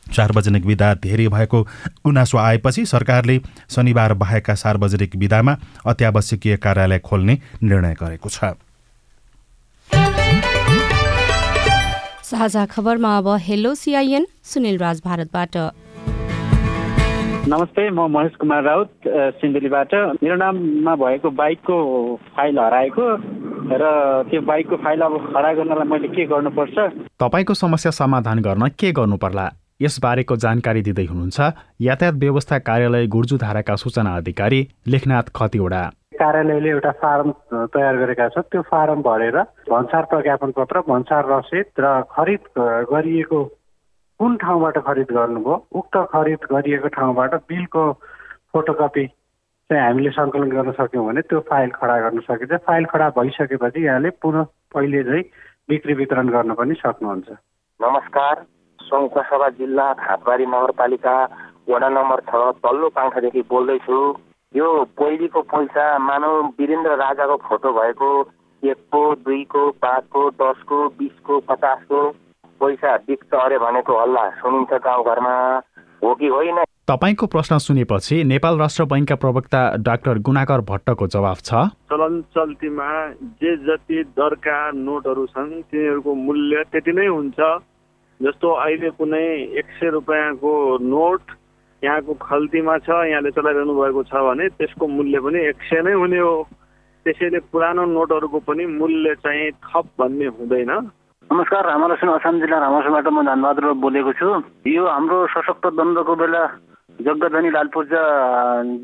सार्वजनिक 0.06 0.64
विधा 0.64 0.94
धेरै 0.94 1.28
भएको 1.28 1.62
गुनासो 2.04 2.38
आएपछि 2.38 2.84
सरकारले 2.86 3.40
शनिबार 3.68 4.14
बाहेकका 4.14 4.54
सार्वजनिक 4.54 5.16
विधामा 5.16 5.56
अत्यावश्यकीय 5.86 6.56
कार्यालय 6.56 6.98
खोल्ने 6.98 7.38
निर्णय 7.62 7.94
गरेको 8.00 8.28
छ। 8.28 8.56
साझा 12.28 12.64
खबरमा 12.66 13.16
अब 13.18 13.28
हेलो 13.40 13.74
सिआइएन 13.74 14.26
सुनिल 14.44 14.78
राज 14.78 15.00
भारतबाट। 15.04 15.56
नमस्ते 17.48 17.88
म 17.96 18.04
महेश 18.12 18.34
कुमार 18.36 18.62
राउत 18.62 19.08
सिन्धुलीबाट। 19.40 19.92
मेरो 20.20 20.36
नाममा 20.36 20.94
भएको 21.00 21.30
बाइकको 21.32 21.76
फाइल 22.36 22.58
हराएको 22.58 23.04
र 23.72 23.84
त्यो 24.28 24.40
बाइकको 24.44 24.76
फाइल 24.76 25.00
अब 25.00 25.16
खडा 25.32 25.52
गर्नलाई 25.56 25.88
मैले 25.88 26.08
के 26.12 26.24
गर्नुपर्छ? 26.28 26.76
तपाईँको 27.16 27.54
समस्या 27.54 27.92
समाधान 28.00 28.38
गर्न 28.44 28.68
के 28.76 28.92
गर्नु 28.92 29.16
पर्ला 29.16 29.46
यसबारेको 29.80 30.36
जानकारी 30.44 30.82
दिँदै 30.92 31.04
हुनुहुन्छ 31.08 31.40
यातायात 31.88 32.20
व्यवस्था 32.20 32.58
कार्यालय 32.68 33.06
गुर्जुधाराका 33.16 33.76
सूचना 33.80 34.16
अधिकारी 34.16 34.60
लेखनाथ 34.92 35.32
खतिवडा। 35.32 35.82
कार्यालयले 36.20 36.68
एउटा 36.68 36.92
फारम 37.00 37.30
तयार 37.72 37.96
गरेका 37.96 38.28
छ। 38.28 38.44
त्यो 38.52 38.62
फारम 38.68 39.00
भरेर 39.08 39.36
भन्सार 39.72 40.04
प्रज्ञापन 40.12 40.50
पत्र 40.52 40.80
भन्सार 40.84 41.22
रसिद 41.32 41.66
र 41.80 42.00
खरिद 42.12 42.42
गरिएको 42.92 43.40
कुन 44.20 44.36
ठाउँबाट 44.36 44.78
खरिद 44.86 45.10
गर्नुभयो? 45.14 45.56
उक्त 45.78 45.96
खरिद 46.12 46.46
गरिएको 46.52 46.88
ठाउँबाट 46.90 47.34
बिलको 47.48 47.82
फोटोकपी 48.52 49.06
चाहिँ 49.70 49.82
हामीले 49.82 50.10
सङ्कलन 50.10 50.50
गर्न 50.50 50.72
सक्यौँ 50.74 51.06
भने 51.06 51.22
त्यो 51.22 51.40
फाइल 51.46 51.70
खडा 51.70 51.96
गर्न 52.02 52.20
सकिन्छ। 52.26 52.58
फाइल 52.66 52.84
खडा 52.90 53.08
भइसकेपछि 53.14 53.84
यहाँले 53.86 54.10
पुनः 54.18 54.46
पहिले 54.74 55.02
चाहिँ 55.04 55.22
बिक्री 55.70 55.94
वितरण 55.94 56.28
गर्न 56.34 56.54
पनि 56.58 56.74
सक्नुहुन्छ। 56.82 57.28
नमस्कार 57.80 58.44
सङ्खुवासभा 58.80 59.48
जिल्ला 59.58 59.86
हातबारी 60.00 60.46
नगरपालिका 60.46 61.16
वडा 61.70 61.88
नम्बर 61.88 62.20
छ 62.26 62.34
तल्लो 62.64 62.88
पाङ्खादेखि 62.98 63.42
बोल्दैछु। 63.46 63.98
यो 64.54 64.68
पहिलेको 64.98 65.40
पैसा 65.46 65.86
मानव 66.02 66.34
वीरेन्द्र 66.58 66.96
राजाको 67.06 67.36
फोटो 67.48 67.72
भएको 67.72 68.08
एकको 68.62 69.02
दुईको 69.22 69.70
पाँचको 69.78 70.30
दसको 70.42 70.78
बिसको 70.98 71.38
पचासको 71.48 72.00
पैसा 72.60 72.96
बिक्छ 73.06 73.34
अरे 73.34 73.58
भनेको 73.58 74.00
हल्ला 74.00 74.24
सुनिन्छ 74.38 74.72
गाउँघरमा। 74.84 75.34
हो 76.02 76.14
कि 76.14 76.26
होइन? 76.28 76.58
तपाईँको 76.88 77.26
प्रश्न 77.26 77.58
सुनेपछि 77.58 78.22
नेपाल 78.24 78.58
राष्ट्र 78.58 78.84
बैङ्कका 78.84 79.14
प्रवक्ता 79.14 79.60
डाक्टर 79.82 80.18
गुणाकर 80.18 80.60
भट्टको 80.64 81.06
जवाफ 81.06 81.40
छ। 81.40 81.50
चलन 81.90 82.20
चल्तीमा 82.34 82.88
जे 83.42 83.56
जति 83.66 84.02
दरका 84.16 84.58
नोटहरू 84.74 85.26
छन् 85.26 85.50
तिनीहरूको 85.62 86.14
मूल्य 86.14 86.62
त्यति 86.72 86.92
नै 86.92 87.06
हुन्छ। 87.06 87.38
जस्तो 88.20 88.48
अहिले 88.50 88.90
कुनै 88.90 89.26
एक 89.58 89.66
सय 89.78 89.90
रुपियाँको 89.90 90.52
नोट 90.82 91.22
यहाँको 91.82 92.14
खल्तीमा 92.22 92.78
छ 92.78 92.88
यहाँले 93.10 93.30
चलाइरहनु 93.30 93.74
भएको 93.74 94.02
छ 94.02 94.22
भने 94.28 94.48
त्यसको 94.58 94.86
मूल्य 94.86 95.20
पनि 95.20 95.38
एक 95.48 95.58
सय 95.70 95.82
नै 95.82 95.92
हुने 95.92 96.18
हो। 96.18 96.36
त्यसैले 97.06 97.38
पुरानो 97.52 97.84
नोटहरूको 97.86 98.38
पनि 98.48 98.66
मूल्य 98.66 99.14
चाहिँ 99.22 99.50
थप 99.66 99.86
भन्ने 99.98 100.26
हुँदैन। 100.26 100.72
नमस्कार 101.28 101.64
रामालक्ष्मी 101.66 102.10
असम 102.10 102.38
जिल्ला 102.40 102.58
रामासुबाट 102.60 103.08
म 103.12 103.20
धनबहादुर 103.20 103.72
बोलेको 103.84 104.12
छु। 104.16 104.28
यो 104.64 104.84
हाम्रो 104.88 105.26
सशक्त 105.28 105.66
द्वन्द्वको 105.76 106.14
बेला 106.16 106.42
जग्गधनी 107.04 107.50
लाल 107.52 107.68
पूर्जा 107.68 108.02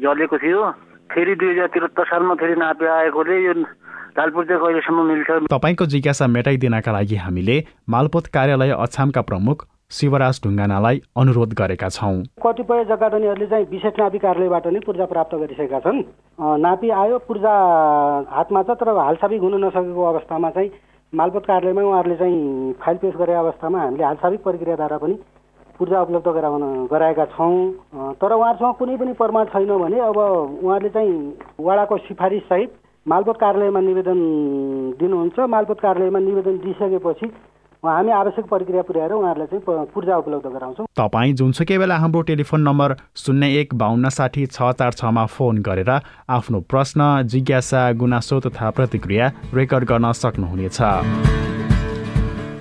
जलेको 0.05 0.37
थियो। 0.45 0.61
फेरि 1.09 1.35
दुई 1.41 1.51
हजार 1.51 1.67
त्रिहत्तर 1.73 2.05
सालमा 2.05 2.35
फेरि 2.37 2.55
नापे 2.61 2.85
आएकोले 2.85 3.37
यो 3.45 3.53
लाल 4.19 4.31
पूर्जाको 4.37 4.65
अहिलेसम्म 4.67 5.01
मिल्छ? 5.09 5.31
तपाईँको 5.57 5.85
जिज्ञासा 5.89 6.27
मेटाइदिनका 6.37 6.93
लागि 6.93 7.17
हामीले 7.25 7.57
मालपोत 7.89 8.27
कार्यालय 8.37 8.77
अछामका 8.77 9.23
प्रमुख 9.25 9.65
शिवराज 9.97 10.41
ढुङ्गानालाई 10.45 11.01
अनुरोध 11.17 11.51
गरेका 11.57 11.89
छौँ। 11.97 12.17
कतिपय 12.45 12.85
जग्गा 12.93 13.09
धनीहरूले 13.09 13.47
चाहिँ 13.49 13.67
विशेष 13.73 13.95
नापी 13.99 14.19
कार्यालयबाट 14.21 14.67
नै 14.69 14.81
पूर्जा 14.85 15.07
प्राप्त 15.09 15.35
गरिसकेका 15.41 15.81
छन्। 15.81 15.99
नापी 16.61 16.89
आयो 16.93 17.19
पूर्जा 17.25 17.53
हातमा 18.37 18.63
छ 18.63 18.77
तर 18.77 18.89
हालसाबिक 19.01 19.41
हुन 19.41 19.65
नसकेको 19.65 20.03
अवस्थामा 20.13 20.51
चाहिँ 20.51 20.71
मालपोत 21.15 21.45
कार्यालयमा 21.47 21.83
उहाँहरूले 21.83 22.17
चाहिँ 22.17 22.73
फाइल 22.83 22.97
पेस 22.99 23.15
गरेको 23.15 23.39
अवस्थामा 23.39 23.79
हामीले 23.79 24.05
हालसाबिक 24.05 24.43
प्रक्रियाद्वारा 24.43 24.99
पनि 24.99 25.15
पूर्जा 25.79 26.01
उपलब्ध 26.03 26.29
गराउन 26.29 26.63
गराएका 26.91 27.25
छौँ। 27.35 27.55
तर 28.19 28.33
उहाँहरूसँग 28.33 28.75
कुनै 28.79 28.97
पनि 28.99 29.13
प्रमाण 29.15 29.45
छैन 29.55 29.71
भने 29.79 29.99
अब 30.01 30.19
उहाँहरूले 30.19 30.91
चाहिँ 30.91 31.15
वडाको 31.61 31.97
सिफारिससहित 32.09 32.71
मालपोत 33.07 33.37
कार्यालयमा 33.37 33.81
निवेदन 33.81 34.19
दिनुहुन्छ। 34.99 35.39
मालपोत 35.39 35.81
कार्यालयमा 35.81 36.19
निवेदन 36.19 36.59
दिइसकेपछि 36.59 37.27
हामी 37.85 38.11
आवश्यक 38.13 38.45
प्रक्रिया 38.49 38.83
पुर्याएर 38.83 39.13
उहाँहरूलाई 39.13 39.47
चाहिँ 39.53 39.87
पूर्जा 39.93 40.17
उपलब्ध 40.17 40.47
गराउँछौँ। 40.47 40.87
तपाईँ 40.97 41.33
जुनसुकै 41.37 41.79
बेला 41.79 41.97
हाम्रो 41.97 42.21
टेलिफोन 42.31 42.61
नम्बर 42.61 42.95
शून्य 43.17 43.61
एक 43.61 43.75
बाहन्न 43.75 44.09
साठी 44.09 44.47
छ 44.47 44.73
चार 44.73 44.93
छमा 44.97 45.25
फोन 45.29 45.59
गरेर 45.61 45.91
आफ्नो 45.91 46.61
प्रश्न 46.65 47.29
जिज्ञासा 47.29 47.83
गुनासो 48.01 48.41
तथा 48.41 48.71
प्रतिक्रिया 48.73 49.33
रेकर्ड 49.55 49.85
गर्न 49.85 50.13
सक्नुहुनेछ। 50.15 50.81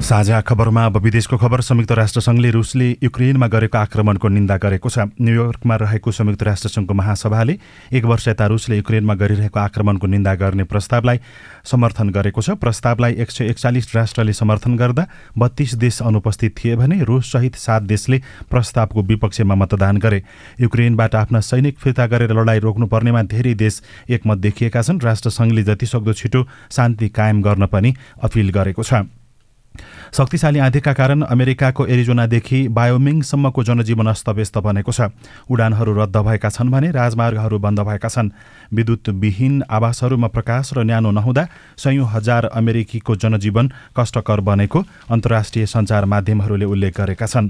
साझा 0.03 0.39
खबरमा 0.41 0.85
अब 0.85 0.97
विदेशको 0.99 1.37
खबर 1.39 1.61
संयुक्त 1.63 1.91
राष्ट्रसङ्घले 1.95 2.49
रुसले 2.51 2.87
युक्रेनमा 3.03 3.47
गरेको 3.47 3.77
आक्रमणको 3.77 4.27
निन्दा 4.27 4.57
गरेको 4.59 4.89
छ। 4.89 5.07
न्युयोर्कमा 5.15 5.75
रहेको 5.79 6.11
संयुक्त 6.11 6.43
राष्ट्रसङ्घको 6.43 6.93
महासभाले 6.93 7.55
एक 7.95 8.03
वर्ष 8.03 8.27
यता 8.27 8.45
रुसले 8.51 8.75
युक्रेनमा 8.77 9.13
गरिरहेको 9.15 9.59
आक्रमणको 9.59 10.07
निन्दा 10.07 10.33
गर्ने 10.35 10.63
प्रस्तावलाई 10.67 11.19
समर्थन 11.63 12.09
गरेको 12.11 12.41
छ। 12.43 12.59
प्रस्तावलाई 12.59 13.13
एक 13.15 13.31
सय 13.31 13.47
एकचालिस 13.47 13.95
राष्ट्रले 13.95 14.33
समर्थन 14.35 14.75
गर्दा 14.75 15.07
बत्तीस 15.39 15.75
देश 15.79 16.01
अनुपस्थित 16.03 16.51
थिए 16.59 16.75
भने 16.75 16.99
रुससहित 17.07 17.55
सात 17.55 17.87
देशले 17.87 18.21
प्रस्तावको 18.51 19.01
विपक्षमा 19.07 19.55
मतदान 19.55 20.03
गरे। 20.03 20.21
युक्रेनबाट 20.59 21.15
आफ्ना 21.15 21.39
सैनिक 21.39 21.79
फिर्ता 21.79 22.11
गरेर 22.11 22.35
लडाईँ 22.35 22.59
रोक्नुपर्नेमा 22.59 23.23
धेरै 23.31 23.55
देश 23.55 23.81
एकमत 24.11 24.37
देखिएका 24.51 24.81
छन्। 24.83 24.99
राष्ट्रसङ्घले 24.99 25.63
जतिसक्दो 25.63 26.13
छिटो 26.13 26.47
शान्ति 26.75 27.09
कायम 27.09 27.41
गर्न 27.41 27.71
पनि 27.71 27.95
अपिल 28.19 28.51
गरेको 28.51 28.83
छ। 28.83 29.07
शक्तिशाली 30.13 30.59
आँधीका 30.59 30.91
कारण 30.93 31.21
अमेरिकाको 31.25 31.85
एरिजोनादेखि 31.87 32.57
बायोमिङसम्मको 32.69 33.63
जनजीवन 33.63 34.07
अस्तव्यस्त 34.07 34.57
बनेको 34.61 34.91
छ। 34.91 35.09
उडानहरू 35.49 35.93
रद्द 35.97 36.17
भएका 36.19 36.49
छन् 36.49 36.69
भने 36.69 36.91
राजमार्गहरू 36.93 37.57
बन्द 37.57 37.79
भएका 37.81 38.09
छन्। 38.09 38.29
विद्युतविहीन 38.69 39.63
आवासहरूमा 39.65 40.27
प्रकाश 40.29 40.73
र 40.77 40.83
न्यानो 40.85 41.11
नहुँदा 41.17 41.47
सयौँ 41.77 42.05
हजार 42.05 42.45
अमेरिकीको 42.45 43.15
जनजीवन 43.17 43.71
कष्टकर 43.97 44.39
बनेको 44.45 44.79
अन्तर्राष्ट्रिय 45.09 45.65
सञ्चार 45.65 46.05
माध्यमहरूले 46.05 46.65
उल्लेख 46.65 46.93
गरेका 46.93 47.25
छन्। 47.25 47.49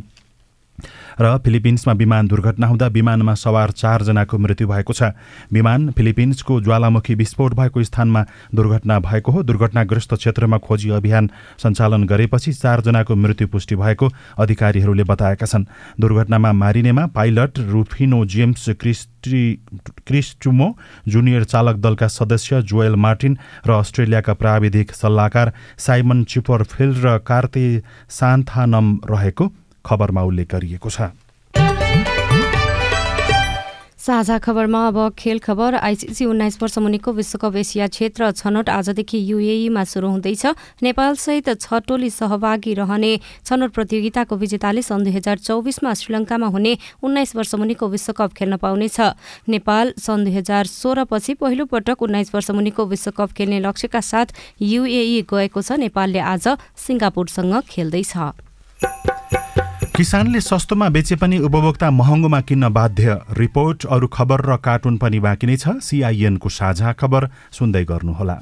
र 1.21 1.37
फिलिपिन्समा 1.37 1.93
विमान 1.93 2.27
दुर्घटना 2.27 2.67
हुँदा 2.67 2.87
विमानमा 2.87 3.33
सवार 3.33 3.71
चारजनाको 3.71 4.37
मृत्यु 4.37 4.67
भएको 4.67 4.93
छ। 4.93 5.13
विमान 5.53 5.91
फिलिपिन्सको 5.91 6.61
ज्वालामुखी 6.61 7.15
विस्फोट 7.15 7.53
भएको 7.53 7.83
स्थानमा 7.83 8.25
दुर्घटना 8.55 8.99
भएको 8.99 9.31
हो। 9.31 9.43
दुर्घटनाग्रस्त 9.43 10.13
क्षेत्रमा 10.13 10.57
खोजी 10.57 10.89
अभियान 10.89 11.29
सञ्चालन 11.63 12.03
गरेपछि 12.03 12.53
चारजनाको 12.53 13.15
मृत्यु 13.15 13.47
पुष्टि 13.47 13.75
भएको 13.75 14.09
अधिकारीहरूले 14.39 15.03
बताएका 15.03 15.45
छन्। 15.45 15.65
दुर्घटनामा 15.99 16.51
मारिनेमा 16.53 17.05
pilot 17.15 17.59
Rufino 17.59 18.25
James 18.25 18.69
Christie 18.81 19.43
Crisostomo 20.07 20.67
junior 21.07 21.43
चालक 21.43 21.75
दलका 21.75 22.07
सदस्य 22.07 22.61
जोएल 22.63 22.95
मार्टिन 22.95 23.37
र 23.67 23.71
अस्ट्रेलियाका 23.71 24.33
प्राविधिक 24.33 24.91
सल्लाहकार 24.91 25.53
साइमन 25.77 26.23
चिपरफिल्ड 26.23 26.97
र 27.05 27.17
कार्ते 27.19 27.65
सान्थानम 28.09 28.99
रहेको 29.09 29.51
खबरमा 29.85 30.21
उल्लेख 30.23 30.47
गरिएको 30.51 30.89
छ। 30.89 31.11
साझा 34.03 34.37
खबरमा 34.43 34.79
अब 34.87 35.15
खेल 35.15 35.39
खबर 35.39 35.75
आइसिसी 35.79 36.25
उन्नाइस 36.27 36.57
वर्ष 36.61 36.77
मुनिको 36.77 37.11
विश्वकप 37.13 37.55
एसिया 37.55 37.87
क्षेत्र 37.87 38.31
छनौट 38.35 38.69
आजदेखि 38.69 39.17
युएईमा 39.31 39.83
सुरु 39.87 40.07
हुँदैछ। 40.09 40.43
नेपालसहित 40.83 41.49
छ 41.55 41.79
टोली 41.87 42.09
सहभागी 42.11 42.73
रहने 42.75 43.11
छनौट 43.47 43.71
प्रतियोगिताको 43.71 44.35
विजेताले 44.35 44.81
सन् 44.83 45.03
दुई 45.07 45.13
हजार 45.13 45.37
चौबिसमा 45.39 45.93
श्रीलङ्कामा 45.95 46.47
हुने 46.51 46.77
उन्नाइस 46.99 47.35
वर्ष 47.35 47.55
मुनिको 47.55 47.87
विश्वकप 47.87 48.33
खेल्न 48.35 48.59
पाउनेछ। 48.59 48.99
नेपाल 49.47 49.93
सन् 49.95 50.23
दुई 50.27 50.35
हजार 50.35 50.67
सोह्रपछि 50.67 51.33
पहिलो 51.39 51.65
पटक 51.71 52.03
उन्नाइस 52.03 52.35
वर्ष 52.35 52.51
मुनिको 52.51 52.85
विश्वकप 52.85 53.31
खेल्ने 53.31 53.59
लक्ष्यका 53.63 54.01
साथ 54.03 54.35
युएई 54.59 55.23
गएको 55.31 55.61
छ। 55.63 55.79
नेपालले 55.79 56.19
आज 56.19 56.59
सिङ्गापुरसँग 56.75 57.55
खेल्दैछ। 57.71 58.11
किसानले 59.95 60.39
सस्तोमा 60.41 60.89
बेचे 60.89 61.15
पनि 61.15 61.37
उपभोक्ता 61.37 61.89
महँगोमा 61.91 62.39
किन्न 62.41 62.69
बाध्य। 62.73 63.17
रिपोर्ट 63.37 63.85
अरू 63.85 64.07
खबर 64.07 64.41
र 64.41 64.57
कार्टुन 64.57 64.97
पनि 64.97 65.19
बाँकी 65.19 65.47
नै 65.47 65.57
छ। 65.57 65.77
सिआइएनको 65.85 66.49
साझा 66.49 66.93
खबर 66.97 67.29
सुन्दै 67.53 67.83
गर्नुहोला। 67.85 68.41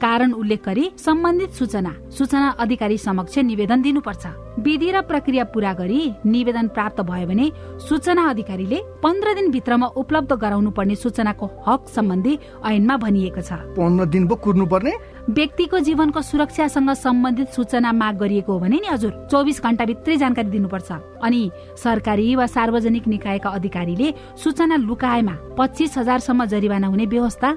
कारण 0.00 0.32
उल्लेख 0.32 0.64
गरी 0.66 0.90
सम्बन्धित 0.98 1.50
सूचना 1.52 1.92
सूचना 2.18 2.48
अधिकारी 2.60 2.98
समक्ष 2.98 3.38
निवेदन 3.40 3.82
दिनुपर्छ। 3.82 4.26
विधि 4.58 4.90
र 4.90 5.00
प्रक्रिया 5.02 5.44
पूरा 5.52 5.72
गरी 5.72 6.00
निवेदन 6.26 6.68
प्राप्त 6.68 7.00
भयो 7.00 7.26
भने 7.26 7.50
सूचना 7.80 8.28
अधिकारीले 8.30 8.78
पन्ध्र 9.02 9.34
दिनभित्रमा 9.34 9.86
उपलब्ध 9.96 10.32
गराउनु 10.34 10.70
पर्ने 10.70 10.94
सूचनाको 10.96 11.46
हक 11.66 11.88
सम्बन्धी 11.88 12.38
ऐनमा 12.64 12.96
भनिएको 12.96 13.40
छ। 13.40 13.52
पन्ध्र 13.76 14.04
दिन 14.06 14.26
पो 14.28 14.34
कुर्नु 14.36 14.66
पर्ने 14.66 14.92
व्यक्तिको 15.28 15.78
जीवनको 15.78 16.22
सुरक्षासँग 16.22 16.90
सम्बन्धित 16.96 17.48
सूचना 17.52 17.92
माग 17.92 18.16
गरिएको 18.18 18.52
हो 18.52 18.58
भने 18.60 18.78
नि 18.80 18.88
हजुर 18.88 19.12
चौबिस 19.30 19.60
घण्टाभित्रै 19.62 20.16
जानकारी 20.16 20.50
दिनुपर्छ। 20.50 20.90
अनि 21.22 21.50
सरकारी 21.76 22.34
वा 22.36 22.46
सार्वजनिक 22.46 23.08
निकायका 23.08 23.50
अधिकारीले 23.50 24.14
सूचना 24.42 24.76
लुकाएमा 24.76 25.34
पच्चिस 25.58 25.98
हजारसम्म 25.98 26.44
जरिवाना 26.46 26.86
हुने 26.86 27.06
व्यवस्था 27.06 27.56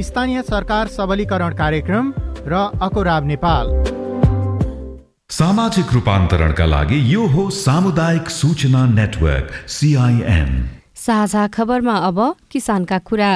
स्थानीय 0.00 0.42
सरकार 0.42 0.88
सबलीकरण 0.88 1.54
कार्यक्रम 1.54 2.12
र 2.46 2.54
अकोराब 2.82 3.24
नेपाल। 3.26 3.66
सामाजिक 5.30 5.92
रूपान्तरणका 5.92 6.66
लागि 6.66 6.98
यो 7.14 7.26
हो 7.26 7.48
सामुदायिक 7.50 8.28
सूचना 8.30 8.86
नेटवर्क 8.86 9.50
सिआइएन 9.68 10.50
साझा 10.98 11.46
खबरमा 11.48 11.94
अब 12.06 12.18
किसानका 12.50 12.98
कुरा। 13.00 13.30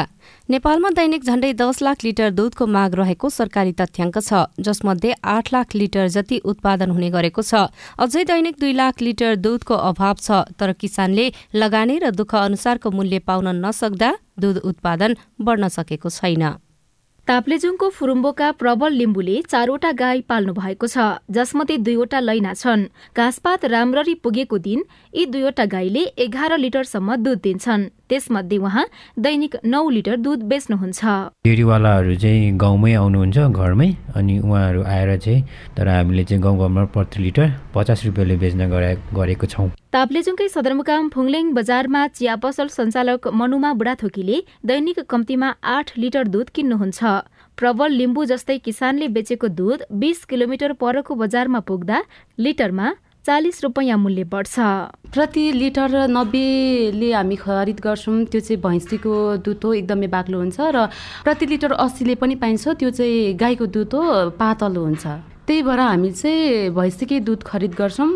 नेपालमा 0.48 0.90
दैनिक 0.90 1.22
झण्डै 1.24 1.52
दस 1.54 1.82
लाख 1.82 2.04
लिटर 2.04 2.30
दूधको 2.30 2.66
माग 2.66 2.94
रहेको 2.94 3.28
सरकारी 3.30 3.72
तथ्याङ्क 3.72 4.18
छ 4.18 4.40
जसमध्ये 4.60 5.12
आठ 5.24 5.52
लाख 5.52 5.74
लिटर 5.74 6.08
जति 6.08 6.38
उत्पादन 6.44 6.90
हुने 6.90 7.10
गरेको 7.10 7.42
छ। 7.42 7.70
अझै 7.98 8.24
दैनिक 8.24 8.58
दुई 8.58 8.72
लाख 8.72 9.02
लिटर 9.02 9.36
दूधको 9.38 9.74
अभाव 9.90 10.16
छ 10.18 10.42
तर 10.58 10.72
किसानले 10.74 11.26
लगानी 11.54 11.98
र 11.98 12.10
दुःख 12.12 12.34
अनुसारको 12.40 12.90
मूल्य 12.90 13.18
पाउन 13.22 13.54
नसक्दा 13.62 14.10
दूध 14.38 14.58
उत्पादन 14.64 15.16
बढ्न 15.40 15.68
सकेको 15.70 16.10
छैन। 16.10 16.44
ताप्लेजुङको 17.32 17.88
फुरुम्बोका 17.88 18.46
प्रबल 18.60 18.92
लिम्बुले 18.92 19.34
चारवटा 19.42 19.90
गाई 20.00 20.20
पाल्नु 20.30 20.52
भएको 20.52 20.86
छ 20.86 21.04
जसमध्ये 21.30 21.76
दुईवटा 21.86 22.18
लैना 22.20 22.52
छन्। 22.54 22.82
घाँसपात 23.16 23.64
राम्ररी 23.74 24.14
पुगेको 24.20 24.58
दिन 24.58 24.82
यी 25.14 25.24
दुईवटा 25.32 25.64
गाईले 25.74 26.02
एघार 26.24 26.56
लिटरसम्म 26.58 27.16
दुध 27.22 27.40
दिन्छन्। 27.42 27.88
त्यसमध्ये 28.12 28.58
उहाँ 28.58 28.84
दैनिक 29.18 29.56
नौ 29.64 29.82
लिटर 29.90 30.16
दुध 30.20 30.42
बेच्नुहुन्छ। 30.52 31.00
डेरीवालाहरू 31.48 32.14
चाहिँ 32.22 32.56
गाउँमै 32.60 32.92
आउनुहुन्छ 32.94 33.38
घरमै 33.50 33.90
अनि 34.16 34.38
उहाँहरू 34.38 34.82
आएर 34.84 35.16
चाहिँ 35.16 35.44
तर 35.76 35.88
हामीले 35.88 36.24
चाहिँ 36.24 36.42
गाउँ 36.42 36.58
गाउँमा 36.58 36.84
प्रति 36.92 37.22
लिटर 37.22 37.48
पचास 37.74 38.04
रुपियाँले 38.06 38.36
बेच्न 38.36 38.68
गरेको 39.16 39.46
छौँ। 39.46 39.68
ताप्लेजुङकै 39.92 40.48
सदरमुकाम 40.48 41.08
फुङलेङ 41.14 41.52
बजारमा 41.54 42.06
चिया 42.08 42.36
पसल 42.44 42.68
सञ्चालक 42.68 43.28
मनुमा 43.32 43.72
बुढाथोकीले 43.80 44.38
दैनिक 44.66 45.00
कम्तीमा 45.08 45.48
आठ 45.62 45.92
लिटर 45.98 46.28
दुध 46.28 46.48
किन्नुहुन्छ। 46.54 47.00
प्रबल 47.58 47.90
लिम्बू 47.92 48.24
जस्तै 48.24 48.58
किसानले 48.58 49.08
बेचेको 49.08 49.48
दुध 49.52 49.80
बिस 50.02 50.24
किलोमिटर 50.24 50.72
परको 50.80 51.14
बजारमा 51.14 51.60
पुग्दा 51.68 51.98
लिटरमा 52.38 52.88
चालिस 53.26 53.62
रुपियाँ 53.62 53.96
मूल्य 53.98 54.24
बढ्छ 54.26 54.54
प्रति 55.14 55.42
लिटर 55.52 55.92
नब्बेले 56.10 57.12
हामी 57.12 57.36
खरिद 57.38 57.80
गर्छौँ 57.80 58.24
त्यो 58.26 58.40
चाहिँ 58.40 58.60
भैँसीको 58.62 59.14
दुध 59.46 59.64
हो 59.64 59.72
एकदमै 59.74 60.06
बाक्लो 60.10 60.38
हुन्छ 60.38 60.58
र 60.74 60.86
प्रति 61.22 61.46
लिटर 61.46 61.72
अस्सीले 61.78 62.14
पनि 62.18 62.34
पाइन्छ 62.42 62.68
त्यो 62.82 62.90
चाहिँ 62.90 63.34
गाईको 63.38 63.66
दुध 63.70 63.94
हो 63.94 64.02
पातलो 64.34 64.82
हुन्छ। 64.82 65.06
त्यही 65.46 65.62
भएर 65.62 65.80
हामी 65.80 66.10
चाहिँ 66.10 66.70
भैँसीकै 66.74 67.20
दुध 67.22 67.42
खरिद 67.46 67.74
गर्छौँ। 67.78 68.10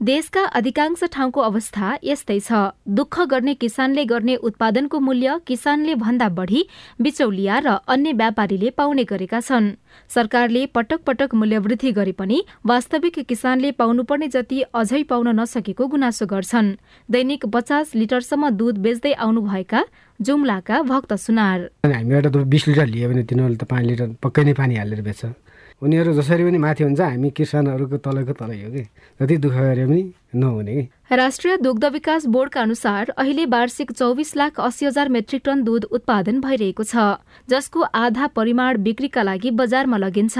देशका 0.00 0.42
अधिकांश 0.54 1.02
ठाउँको 1.12 1.40
अवस्था 1.40 1.86
यस्तै 2.04 2.38
छ। 2.40 2.52
दुःख 2.88 3.20
गर्ने 3.30 3.54
किसानले 3.54 4.04
गर्ने 4.04 4.34
उत्पादनको 4.38 4.98
मूल्य 5.00 5.38
किसानले 5.46 5.94
भन्दा 5.94 6.28
बढी 6.30 6.62
बिचौलिया 7.02 7.58
र 7.58 7.68
अन्य 7.88 8.12
व्यापारीले 8.14 8.70
पाउने 8.78 9.04
गरेका 9.04 9.40
छन्। 9.40 9.66
सरकारले 10.10 10.64
पटक 10.70 11.02
पटक 11.02 11.34
मूल्यवृद्धि 11.34 11.92
गरे 11.92 12.12
पनि 12.14 12.38
वास्तविक 12.64 13.18
किसानले 13.26 13.72
पाउनुपर्ने 13.74 14.28
जति 14.28 14.62
अझै 14.70 15.02
पाउन 15.02 15.28
नसकेको 15.34 15.86
गुनासो 15.88 16.26
गर्छन्। 16.26 16.74
दैनिक 17.08 17.46
पचास 17.50 17.94
लिटरसम्म 17.94 18.50
दुध 18.54 18.78
बेच्दै 18.78 19.12
आउनुभएका 19.18 19.84
जुम्लाका 20.20 20.82
भक्त 20.84 21.12
सुनार। 21.18 21.58
हामीबाट 21.84 22.36
बिस 22.46 22.68
लिटर 22.68 22.86
लियो 22.86 23.08
भने 23.10 23.22
तिनीहरूले 23.26 23.58
त 23.58 23.64
पाँच 23.66 23.84
लिटर 23.84 24.08
पक्कै 24.22 24.44
नै 24.46 24.54
पानी 24.54 24.74
हालेर 24.78 25.02
बेच्छ। 25.02 25.34
उनीहरू 25.82 26.12
जसरी 26.14 26.42
पनि 26.44 26.58
माथि 26.58 26.82
हुन्छ 26.84 27.00
हामी 27.00 27.30
किसानहरूको 27.30 27.96
तलको 28.04 28.32
तलै 28.34 28.56
हो 28.62 28.70
कि। 28.70 28.82
जति 29.20 29.36
दुःख 29.38 29.54
गरे 29.54 29.84
पनि 29.86 30.02
नहुने। 30.32 30.88
राष्ट्रिय 31.12 31.56
दुग्ध 31.56 31.84
विकास 31.84 32.26
बोर्डका 32.26 32.60
अनुसार 32.60 33.08
अहिले 33.10 33.44
वार्षिक 33.46 33.92
चौबिस 33.92 34.36
लाख 34.36 34.60
अस्सी 34.60 34.86
हजार 34.86 35.08
मेट्रिक 35.08 35.42
टन 35.44 35.62
दूध 35.62 35.84
उत्पादन 35.90 36.40
भइरहेको 36.40 36.84
छ 36.84 37.04
जसको 37.48 37.80
आधा 37.80 38.26
परिमाण 38.36 38.82
बिक्रीका 38.82 39.22
लागि 39.22 39.50
बजारमा 39.50 39.96
लगिन्छ। 39.96 40.38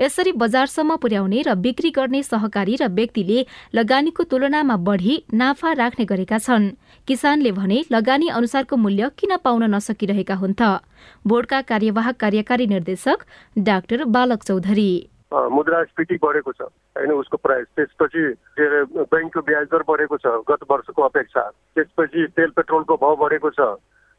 यसरी 0.00 0.32
बजारसम्म 0.32 0.96
पुर्याउने 0.96 1.42
र 1.42 1.54
बिक्री 1.56 1.90
गर्ने 1.90 2.22
सहकारी 2.22 2.76
र 2.76 2.88
व्यक्तिले 2.90 3.46
लगानीको 3.74 4.22
तुलनामा 4.24 4.76
बढी 4.76 5.22
नाफा 5.34 5.72
राख्ने 5.72 6.04
गरेका 6.06 6.38
छन्। 6.38 6.70
किसानले 7.08 7.52
भने 7.52 7.84
लगानी 7.92 8.28
अनुसारको 8.28 8.76
मूल्य 8.76 9.10
किन 9.18 9.36
पाउन 9.42 9.74
नसकिरहेका 9.74 10.34
हुन् 10.34 10.54
त? 10.54 10.80
बोर्डका 11.26 11.60
कार्यवाहक 11.62 12.16
कार्यकारी 12.16 12.66
निर्देशक 12.66 13.26
डाक्टर 13.58 14.04
बालक 14.06 14.42
चौधरी। 14.42 14.90
मुद्रास्फीति 15.32 16.18
बढेको 16.22 16.52
छ। 16.52 16.62
होइन 16.62 17.12
उसको 17.12 17.36
प्राइस। 17.36 17.66
त्यसपछि 17.76 18.34
के 18.34 18.66
अरे 18.66 18.84
ब्याङ्कको 18.84 19.40
ब्याज 19.40 19.66
दर 19.66 19.82
बढेको 19.88 20.16
छ 20.16 20.26
गत 20.26 20.58
वर्षको 20.70 21.02
अपेक्षा। 21.02 21.50
त्यसपछि 21.74 22.26
तेल 22.36 22.50
पेट्रोलको 22.50 22.96
भाउ 22.96 23.16
बढेको 23.16 23.50
छ। 23.50 23.60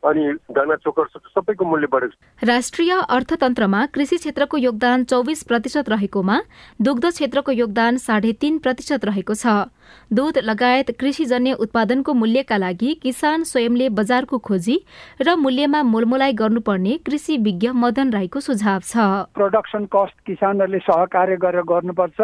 अनि 0.07 0.25
दाना 0.51 0.75
चोकर 0.75 1.05
सबैको 1.07 1.65
मूल्य 1.65 1.87
बढेको 1.91 2.13
छ। 2.13 2.47
राष्ट्रिय 2.47 2.91
अर्थतन्त्रमा 3.09 3.85
कृषि 3.93 4.17
क्षेत्रको 4.17 4.57
योगदान 4.57 5.03
चौबिस 5.05 5.43
प्रतिशत 5.43 5.89
रहेकोमा 5.89 6.39
दुग्ध 6.81 7.05
क्षेत्रको 7.07 7.51
योगदान 7.53 7.97
साढे 7.99 8.33
तीन 8.41 8.57
प्रतिशत 8.59 9.05
रहेको 9.05 9.33
छ। 9.35 9.71
दूध 10.13 10.37
लगायत 10.43 10.91
कृषिजन्य 10.99 11.53
उत्पादनको 11.59 12.13
मूल्यका 12.13 12.57
लागि 12.57 12.93
किसान 13.03 13.43
स्वयंले 13.43 13.89
बजारको 13.91 14.37
खोजी 14.39 14.77
र 15.21 15.35
मूल्यमा 15.37 15.83
मोलमोलाइ 15.85 16.33
गर्नुपर्ने 16.35 16.97
कृषि 17.05 17.37
विज्ञ 17.39 17.71
मदन 17.75 18.11
राईको 18.13 18.39
सुझाव 18.39 18.79
छ। 18.83 19.07
प्रोडक्सन 19.33 19.85
कस्ट 19.95 20.15
किसानहरूले 20.27 20.79
सहकार्य 20.83 21.35
गरेर 21.37 21.63
गर्नुपर्छ। 21.65 22.19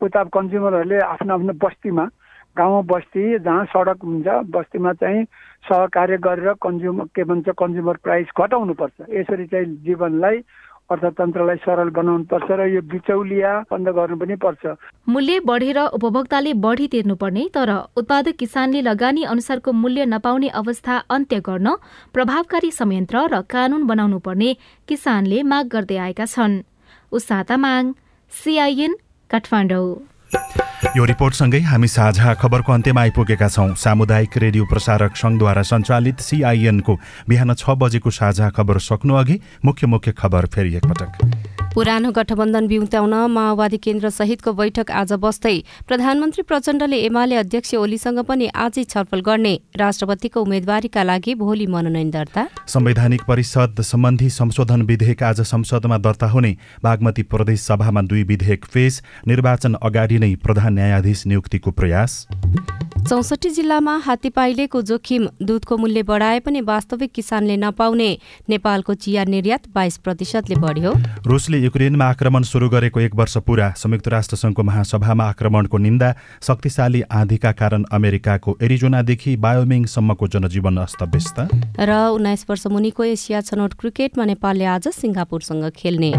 उता 0.00 0.22
कन्ज्युमरहरूले 0.34 0.98
आफ्नो 1.04 1.34
आफ्नो 1.34 1.52
बस्तीमा 1.60 2.04
गाउँ 2.56 2.82
बस्ती 2.84 3.38
जहाँ 3.38 3.64
सडक 3.70 4.04
हुन्छ 4.04 4.26
बस्तीमा 4.50 4.92
चाहिँ 4.98 5.22
सहकार्य 5.64 6.16
गरेर 6.18 6.52
कन्ज्युमर 6.62 7.04
के 7.14 7.24
भन्छ 7.24 7.48
कन्ज्युमर 7.58 7.96
प्राइस 8.04 8.26
घटाउनुपर्छ। 8.38 8.96
यसरी 9.10 9.46
चाहिँ 9.46 9.66
जीवनलाई 9.86 10.38
अर्थतन्त्रलाई 10.90 11.56
सरल 11.62 11.90
बनाउनु 11.94 12.24
पर्छ 12.26 12.50
र 12.50 12.66
यो 12.66 12.80
बिचौलिया 12.82 13.50
बन्द 13.70 13.88
गर्नु 13.94 14.16
पनि 14.18 14.36
पर्छ। 14.42 14.74
मूल्य 15.06 15.40
बढेर 15.46 15.78
उपभोक्ताले 15.94 16.54
बढी 16.58 16.86
तिर्नुपर्ने 16.88 17.44
तर 17.54 17.70
उत्पादक 17.96 18.34
किसानले 18.36 18.80
लगानी 18.82 19.22
अनुसारको 19.24 19.72
मूल्य 19.72 20.06
नपाउने 20.10 20.48
अवस्था 20.60 20.96
अन्त्य 21.08 21.40
गर्न 21.46 21.76
प्रभावकारी 22.14 22.70
संयन्त्र 22.70 23.16
र 23.30 23.40
कानून 23.46 23.86
बनाउनु 23.86 24.18
पर्ने 24.18 24.50
किसानले 24.88 25.42
माग 25.46 25.66
गर्दै 25.68 25.96
आएका 25.96 26.26
छन्। 26.26 26.62
उसाता 27.12 27.56
माग 27.56 27.94
सिआइएन 28.32 28.92
काठमाडौँ। 29.30 29.88
यो 30.90 31.04
रिपोर्टसँगै 31.06 31.58
हामी 31.70 31.86
साझा 31.86 32.32
खबरको 32.34 32.72
अन्त्यमा 32.72 33.00
आइपुगेका 33.00 33.48
छौँ। 33.48 33.74
सामुदायिक 33.78 34.36
रेडियो 34.42 34.64
प्रसारक 34.66 35.14
सङ्घद्वारा 35.16 35.62
सञ्चालित 35.62 36.18
सिआइएनको 36.18 36.94
बिहान 37.30 37.54
छ 37.54 37.78
बजेको 37.78 38.10
साझा 38.10 38.50
खबर 38.50 38.78
सक्नु 38.82 39.14
अघि 39.14 39.36
मुख्य 39.64 39.86
मुख्य 39.86 40.12
खबर 40.18 40.46
फेरि 40.50 40.74
एकपटक। 40.76 41.10
पुरानो 41.74 42.10
गठबन्धन 42.10 42.66
बिउत्याउन 42.66 43.14
माओवादी 43.30 43.76
केन्द्र 43.78 44.08
सहितको 44.10 44.52
बैठक 44.52 44.90
आज 44.90 45.12
बस्दै 45.22 45.54
प्रधानमन्त्री 45.88 46.42
प्रचण्डले 46.42 46.96
एमाले 46.98 47.36
अध्यक्ष 47.36 47.74
ओलीसँग 47.74 48.18
पनि 48.26 48.48
आजै 48.56 48.84
छलफल 48.84 49.20
गर्ने 49.22 49.54
राष्ट्रपतिको 49.78 50.42
उम्मेद्वारीका 50.42 51.02
लागि 51.02 51.34
भोलि 51.36 51.66
मनोनयन 51.66 52.10
दर्ता। 52.10 52.46
संवैधानिक 52.66 53.22
परिषद 53.22 53.80
सम्बन्धी 53.86 54.30
संशोधन 54.32 54.82
विधेयक 54.82 55.22
आज 55.22 55.40
संसदमा 55.46 55.98
दर्ता 56.00 56.26
हुने 56.26 56.56
बागमती 56.82 57.22
प्रदेश 57.30 57.60
सभामा 57.62 58.02
दुई 58.02 58.22
विधेयक 58.26 58.64
पेश 58.74 59.02
निर्वाचन 59.28 59.74
अगाडि 59.80 60.18
नै 60.18 60.34
प्रधान 60.42 60.74
न्यायाधीश 60.74 61.26
नियुक्तिको 61.26 61.70
प्रयास। 61.70 62.26
चौसठी 63.08 63.50
जिल्लामा 63.50 63.96
हात्तीपाइलेको 64.04 64.80
जोखिम 64.82 65.26
दुधको 65.42 65.76
मूल्य 65.76 66.02
बढाए 66.02 66.40
पनि 66.40 66.60
वास्तविक 66.60 67.12
किसानले 67.12 67.56
नपाउने 67.56 68.08
नेपालको 68.48 68.94
चिया 68.94 69.24
निर्यात 69.24 69.68
बाइस 69.74 69.96
प्रतिशतले 69.98 70.56
बढ्यो। 70.56 70.92
रुसले 71.26 71.58
युक्रेनमा 71.58 72.04
आक्रमण 72.06 72.42
सुरु 72.42 72.68
गरेको 72.68 73.00
एक 73.00 73.14
वर्ष 73.14 73.36
पुरा। 73.46 73.72
संयुक्त 73.76 74.08
राष्ट्रसङ्घको 74.08 74.62
महासभामा 74.62 75.24
आक्रमणको 75.26 75.78
निन्दा 75.78 76.14
शक्तिशाली 76.42 77.02
आँधीका 77.10 77.52
कारण 77.52 77.84
अमेरिकाको 77.90 78.56
एरिजोनादेखि 78.62 79.36
बायोमिङसम्मको 79.36 80.28
जनजीवन 80.28 80.76
अस्तव्यस्त। 80.76 81.38
र 81.80 81.90
उन्नाइस 82.14 82.46
वर्ष 82.50 82.66
मुनिको 82.68 83.04
एसिया 83.04 83.40
छनौट 83.40 83.74
क्रिकेटमा 83.80 84.24
नेपालले 84.24 84.64
आज 84.76 84.88
सिङ्गापुरसँग 84.94 85.70
खेल्ने। 85.76 86.12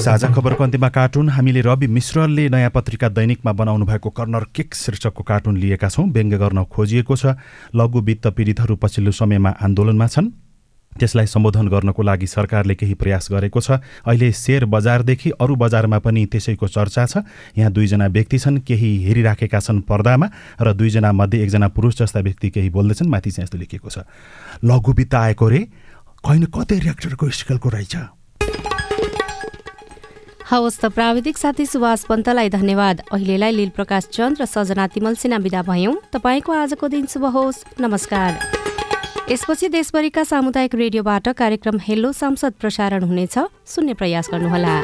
साझा 0.00 0.28
खबरको 0.32 0.64
अन्त्यमा 0.64 0.88
कार्टुन। 0.88 1.28
हामीले 1.28 1.60
रवि 1.60 1.86
मिश्रले 1.86 2.48
नयाँ 2.48 2.70
पत्रिका 2.72 3.08
दैनिकमा 3.12 3.52
बनाउनु 3.52 3.84
भएको 3.84 4.10
कर्नर 4.10 4.44
किक 4.56 4.74
शीर्षकको 4.74 5.22
कार्टुन 5.22 5.56
लिएका 5.60 5.88
छौँ। 5.88 6.08
व्यङ्ग्य 6.08 6.38
गर्न 6.40 6.64
खोजिएको 6.64 7.16
छ। 7.16 7.36
लघु 7.76 8.00
वित्त 8.00 8.26
पीडितहरू 8.32 8.76
पछिल्लो 8.80 9.12
समयमा 9.12 9.50
आन्दोलनमा 9.60 10.06
छन्। 10.08 10.28
त्यसलाई 10.92 11.26
सम्बोधन 11.26 11.68
गर्नको 11.68 12.02
लागि 12.02 12.26
सरकारले 12.26 12.74
केही 12.80 12.94
प्रयास 12.96 13.28
गरेको 13.30 13.60
छ। 13.60 13.70
अहिले 14.08 14.32
सेयर 14.32 14.64
बजारदेखि 14.64 15.30
अरू 15.36 15.54
बजारमा 15.60 15.98
पनि 16.00 16.24
त्यसैको 16.32 16.66
चर्चा 16.66 17.04
छ। 17.06 17.16
यहाँ 17.60 17.70
दुईजना 17.70 18.06
व्यक्ति 18.08 18.38
छन् 18.40 18.58
केही 18.64 18.90
हेरिराखेका 19.04 19.60
छन् 19.60 19.84
पर्दामा 19.84 20.26
र 20.64 20.72
दुईजना 20.72 21.12
मध्ये 21.12 21.44
एकजना 21.44 21.68
पुरुष 21.76 22.00
जस्ता 22.00 22.20
व्यक्ति 22.20 22.50
केही 22.50 22.70
बोल्दैछन् 22.72 23.12
माथि 23.12 23.30
चाहिँ 23.30 23.44
यस्तो 23.44 23.58
लेखिएको 23.58 23.88
छ। 23.92 24.08
लघु 24.64 24.92
वित्त 24.96 25.14
आएको 25.14 25.48
रे? 25.48 25.60
कैन 26.24 26.44
कतै 26.48 26.78
रियाक्टरको 26.88 27.30
स्केलको 27.30 27.68
रहेछ? 27.68 27.96
हवस् 30.50 30.78
त 30.82 30.84
प्राविधिक 30.90 31.38
साथी 31.38 31.64
सुभाष 31.66 32.04
पन्तलाई 32.04 32.48
धन्यवाद। 32.50 33.00
अहिलेलाई 33.12 33.52
लील 33.54 33.68
प्रकाश 33.70 34.06
चन्द 34.10 34.42
र 34.42 34.44
सजना 34.50 34.86
तिमल 34.90 35.14
सिन्हा 35.14 35.38
विदा 35.38 35.62
भयौँ। 35.62 35.94
तपाईँको 36.10 36.50
आजको 36.52 36.88
दिन 36.90 37.06
शुभ 37.06 37.24
होस्। 37.30 37.78
नमस्कार। 37.78 39.30
यसपछि 39.30 39.68
देशभरिका 39.70 40.24
सामुदायिक 40.26 40.74
रेडियोबाट 40.74 41.28
कार्यक्रम 41.38 41.78
हेलो 41.78 42.10
सांसद 42.12 42.58
प्रसारण 42.58 43.02
हुनेछ। 43.06 43.38
सुन्ने 43.62 43.94
प्रयास 43.94 44.28
गर्नुहोला। 44.34 44.74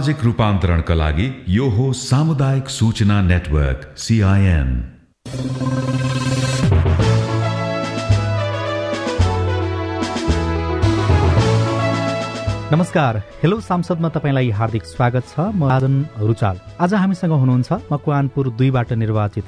सामाजिक 0.00 0.22
रूपान्तरणका 0.24 0.94
लागि 0.94 1.26
यो 1.48 1.68
हो 1.76 1.92
सामुदायिक 1.92 2.68
सूचना 2.72 3.20
नेटवर्क 3.22 3.80
सिआइएन 4.00 4.68
नमस्कार। 12.72 13.16
हेलो 13.42 13.60
सांसदमा 13.60 14.08
तपाईँलाई 14.08 14.50
हार्दिक 14.50 14.84
स्वागत 14.86 15.24
छ। 15.28 15.52
म 15.52 15.68
राजन 15.68 15.94
रुचाल। 16.18 16.56
आज 16.80 16.94
हामीसँग 16.94 17.32
हुनुहुन्छ 17.32 17.70
मकवानपुर 17.92 18.48
दुईबाट 18.58 18.92
निर्वाचित 19.02 19.44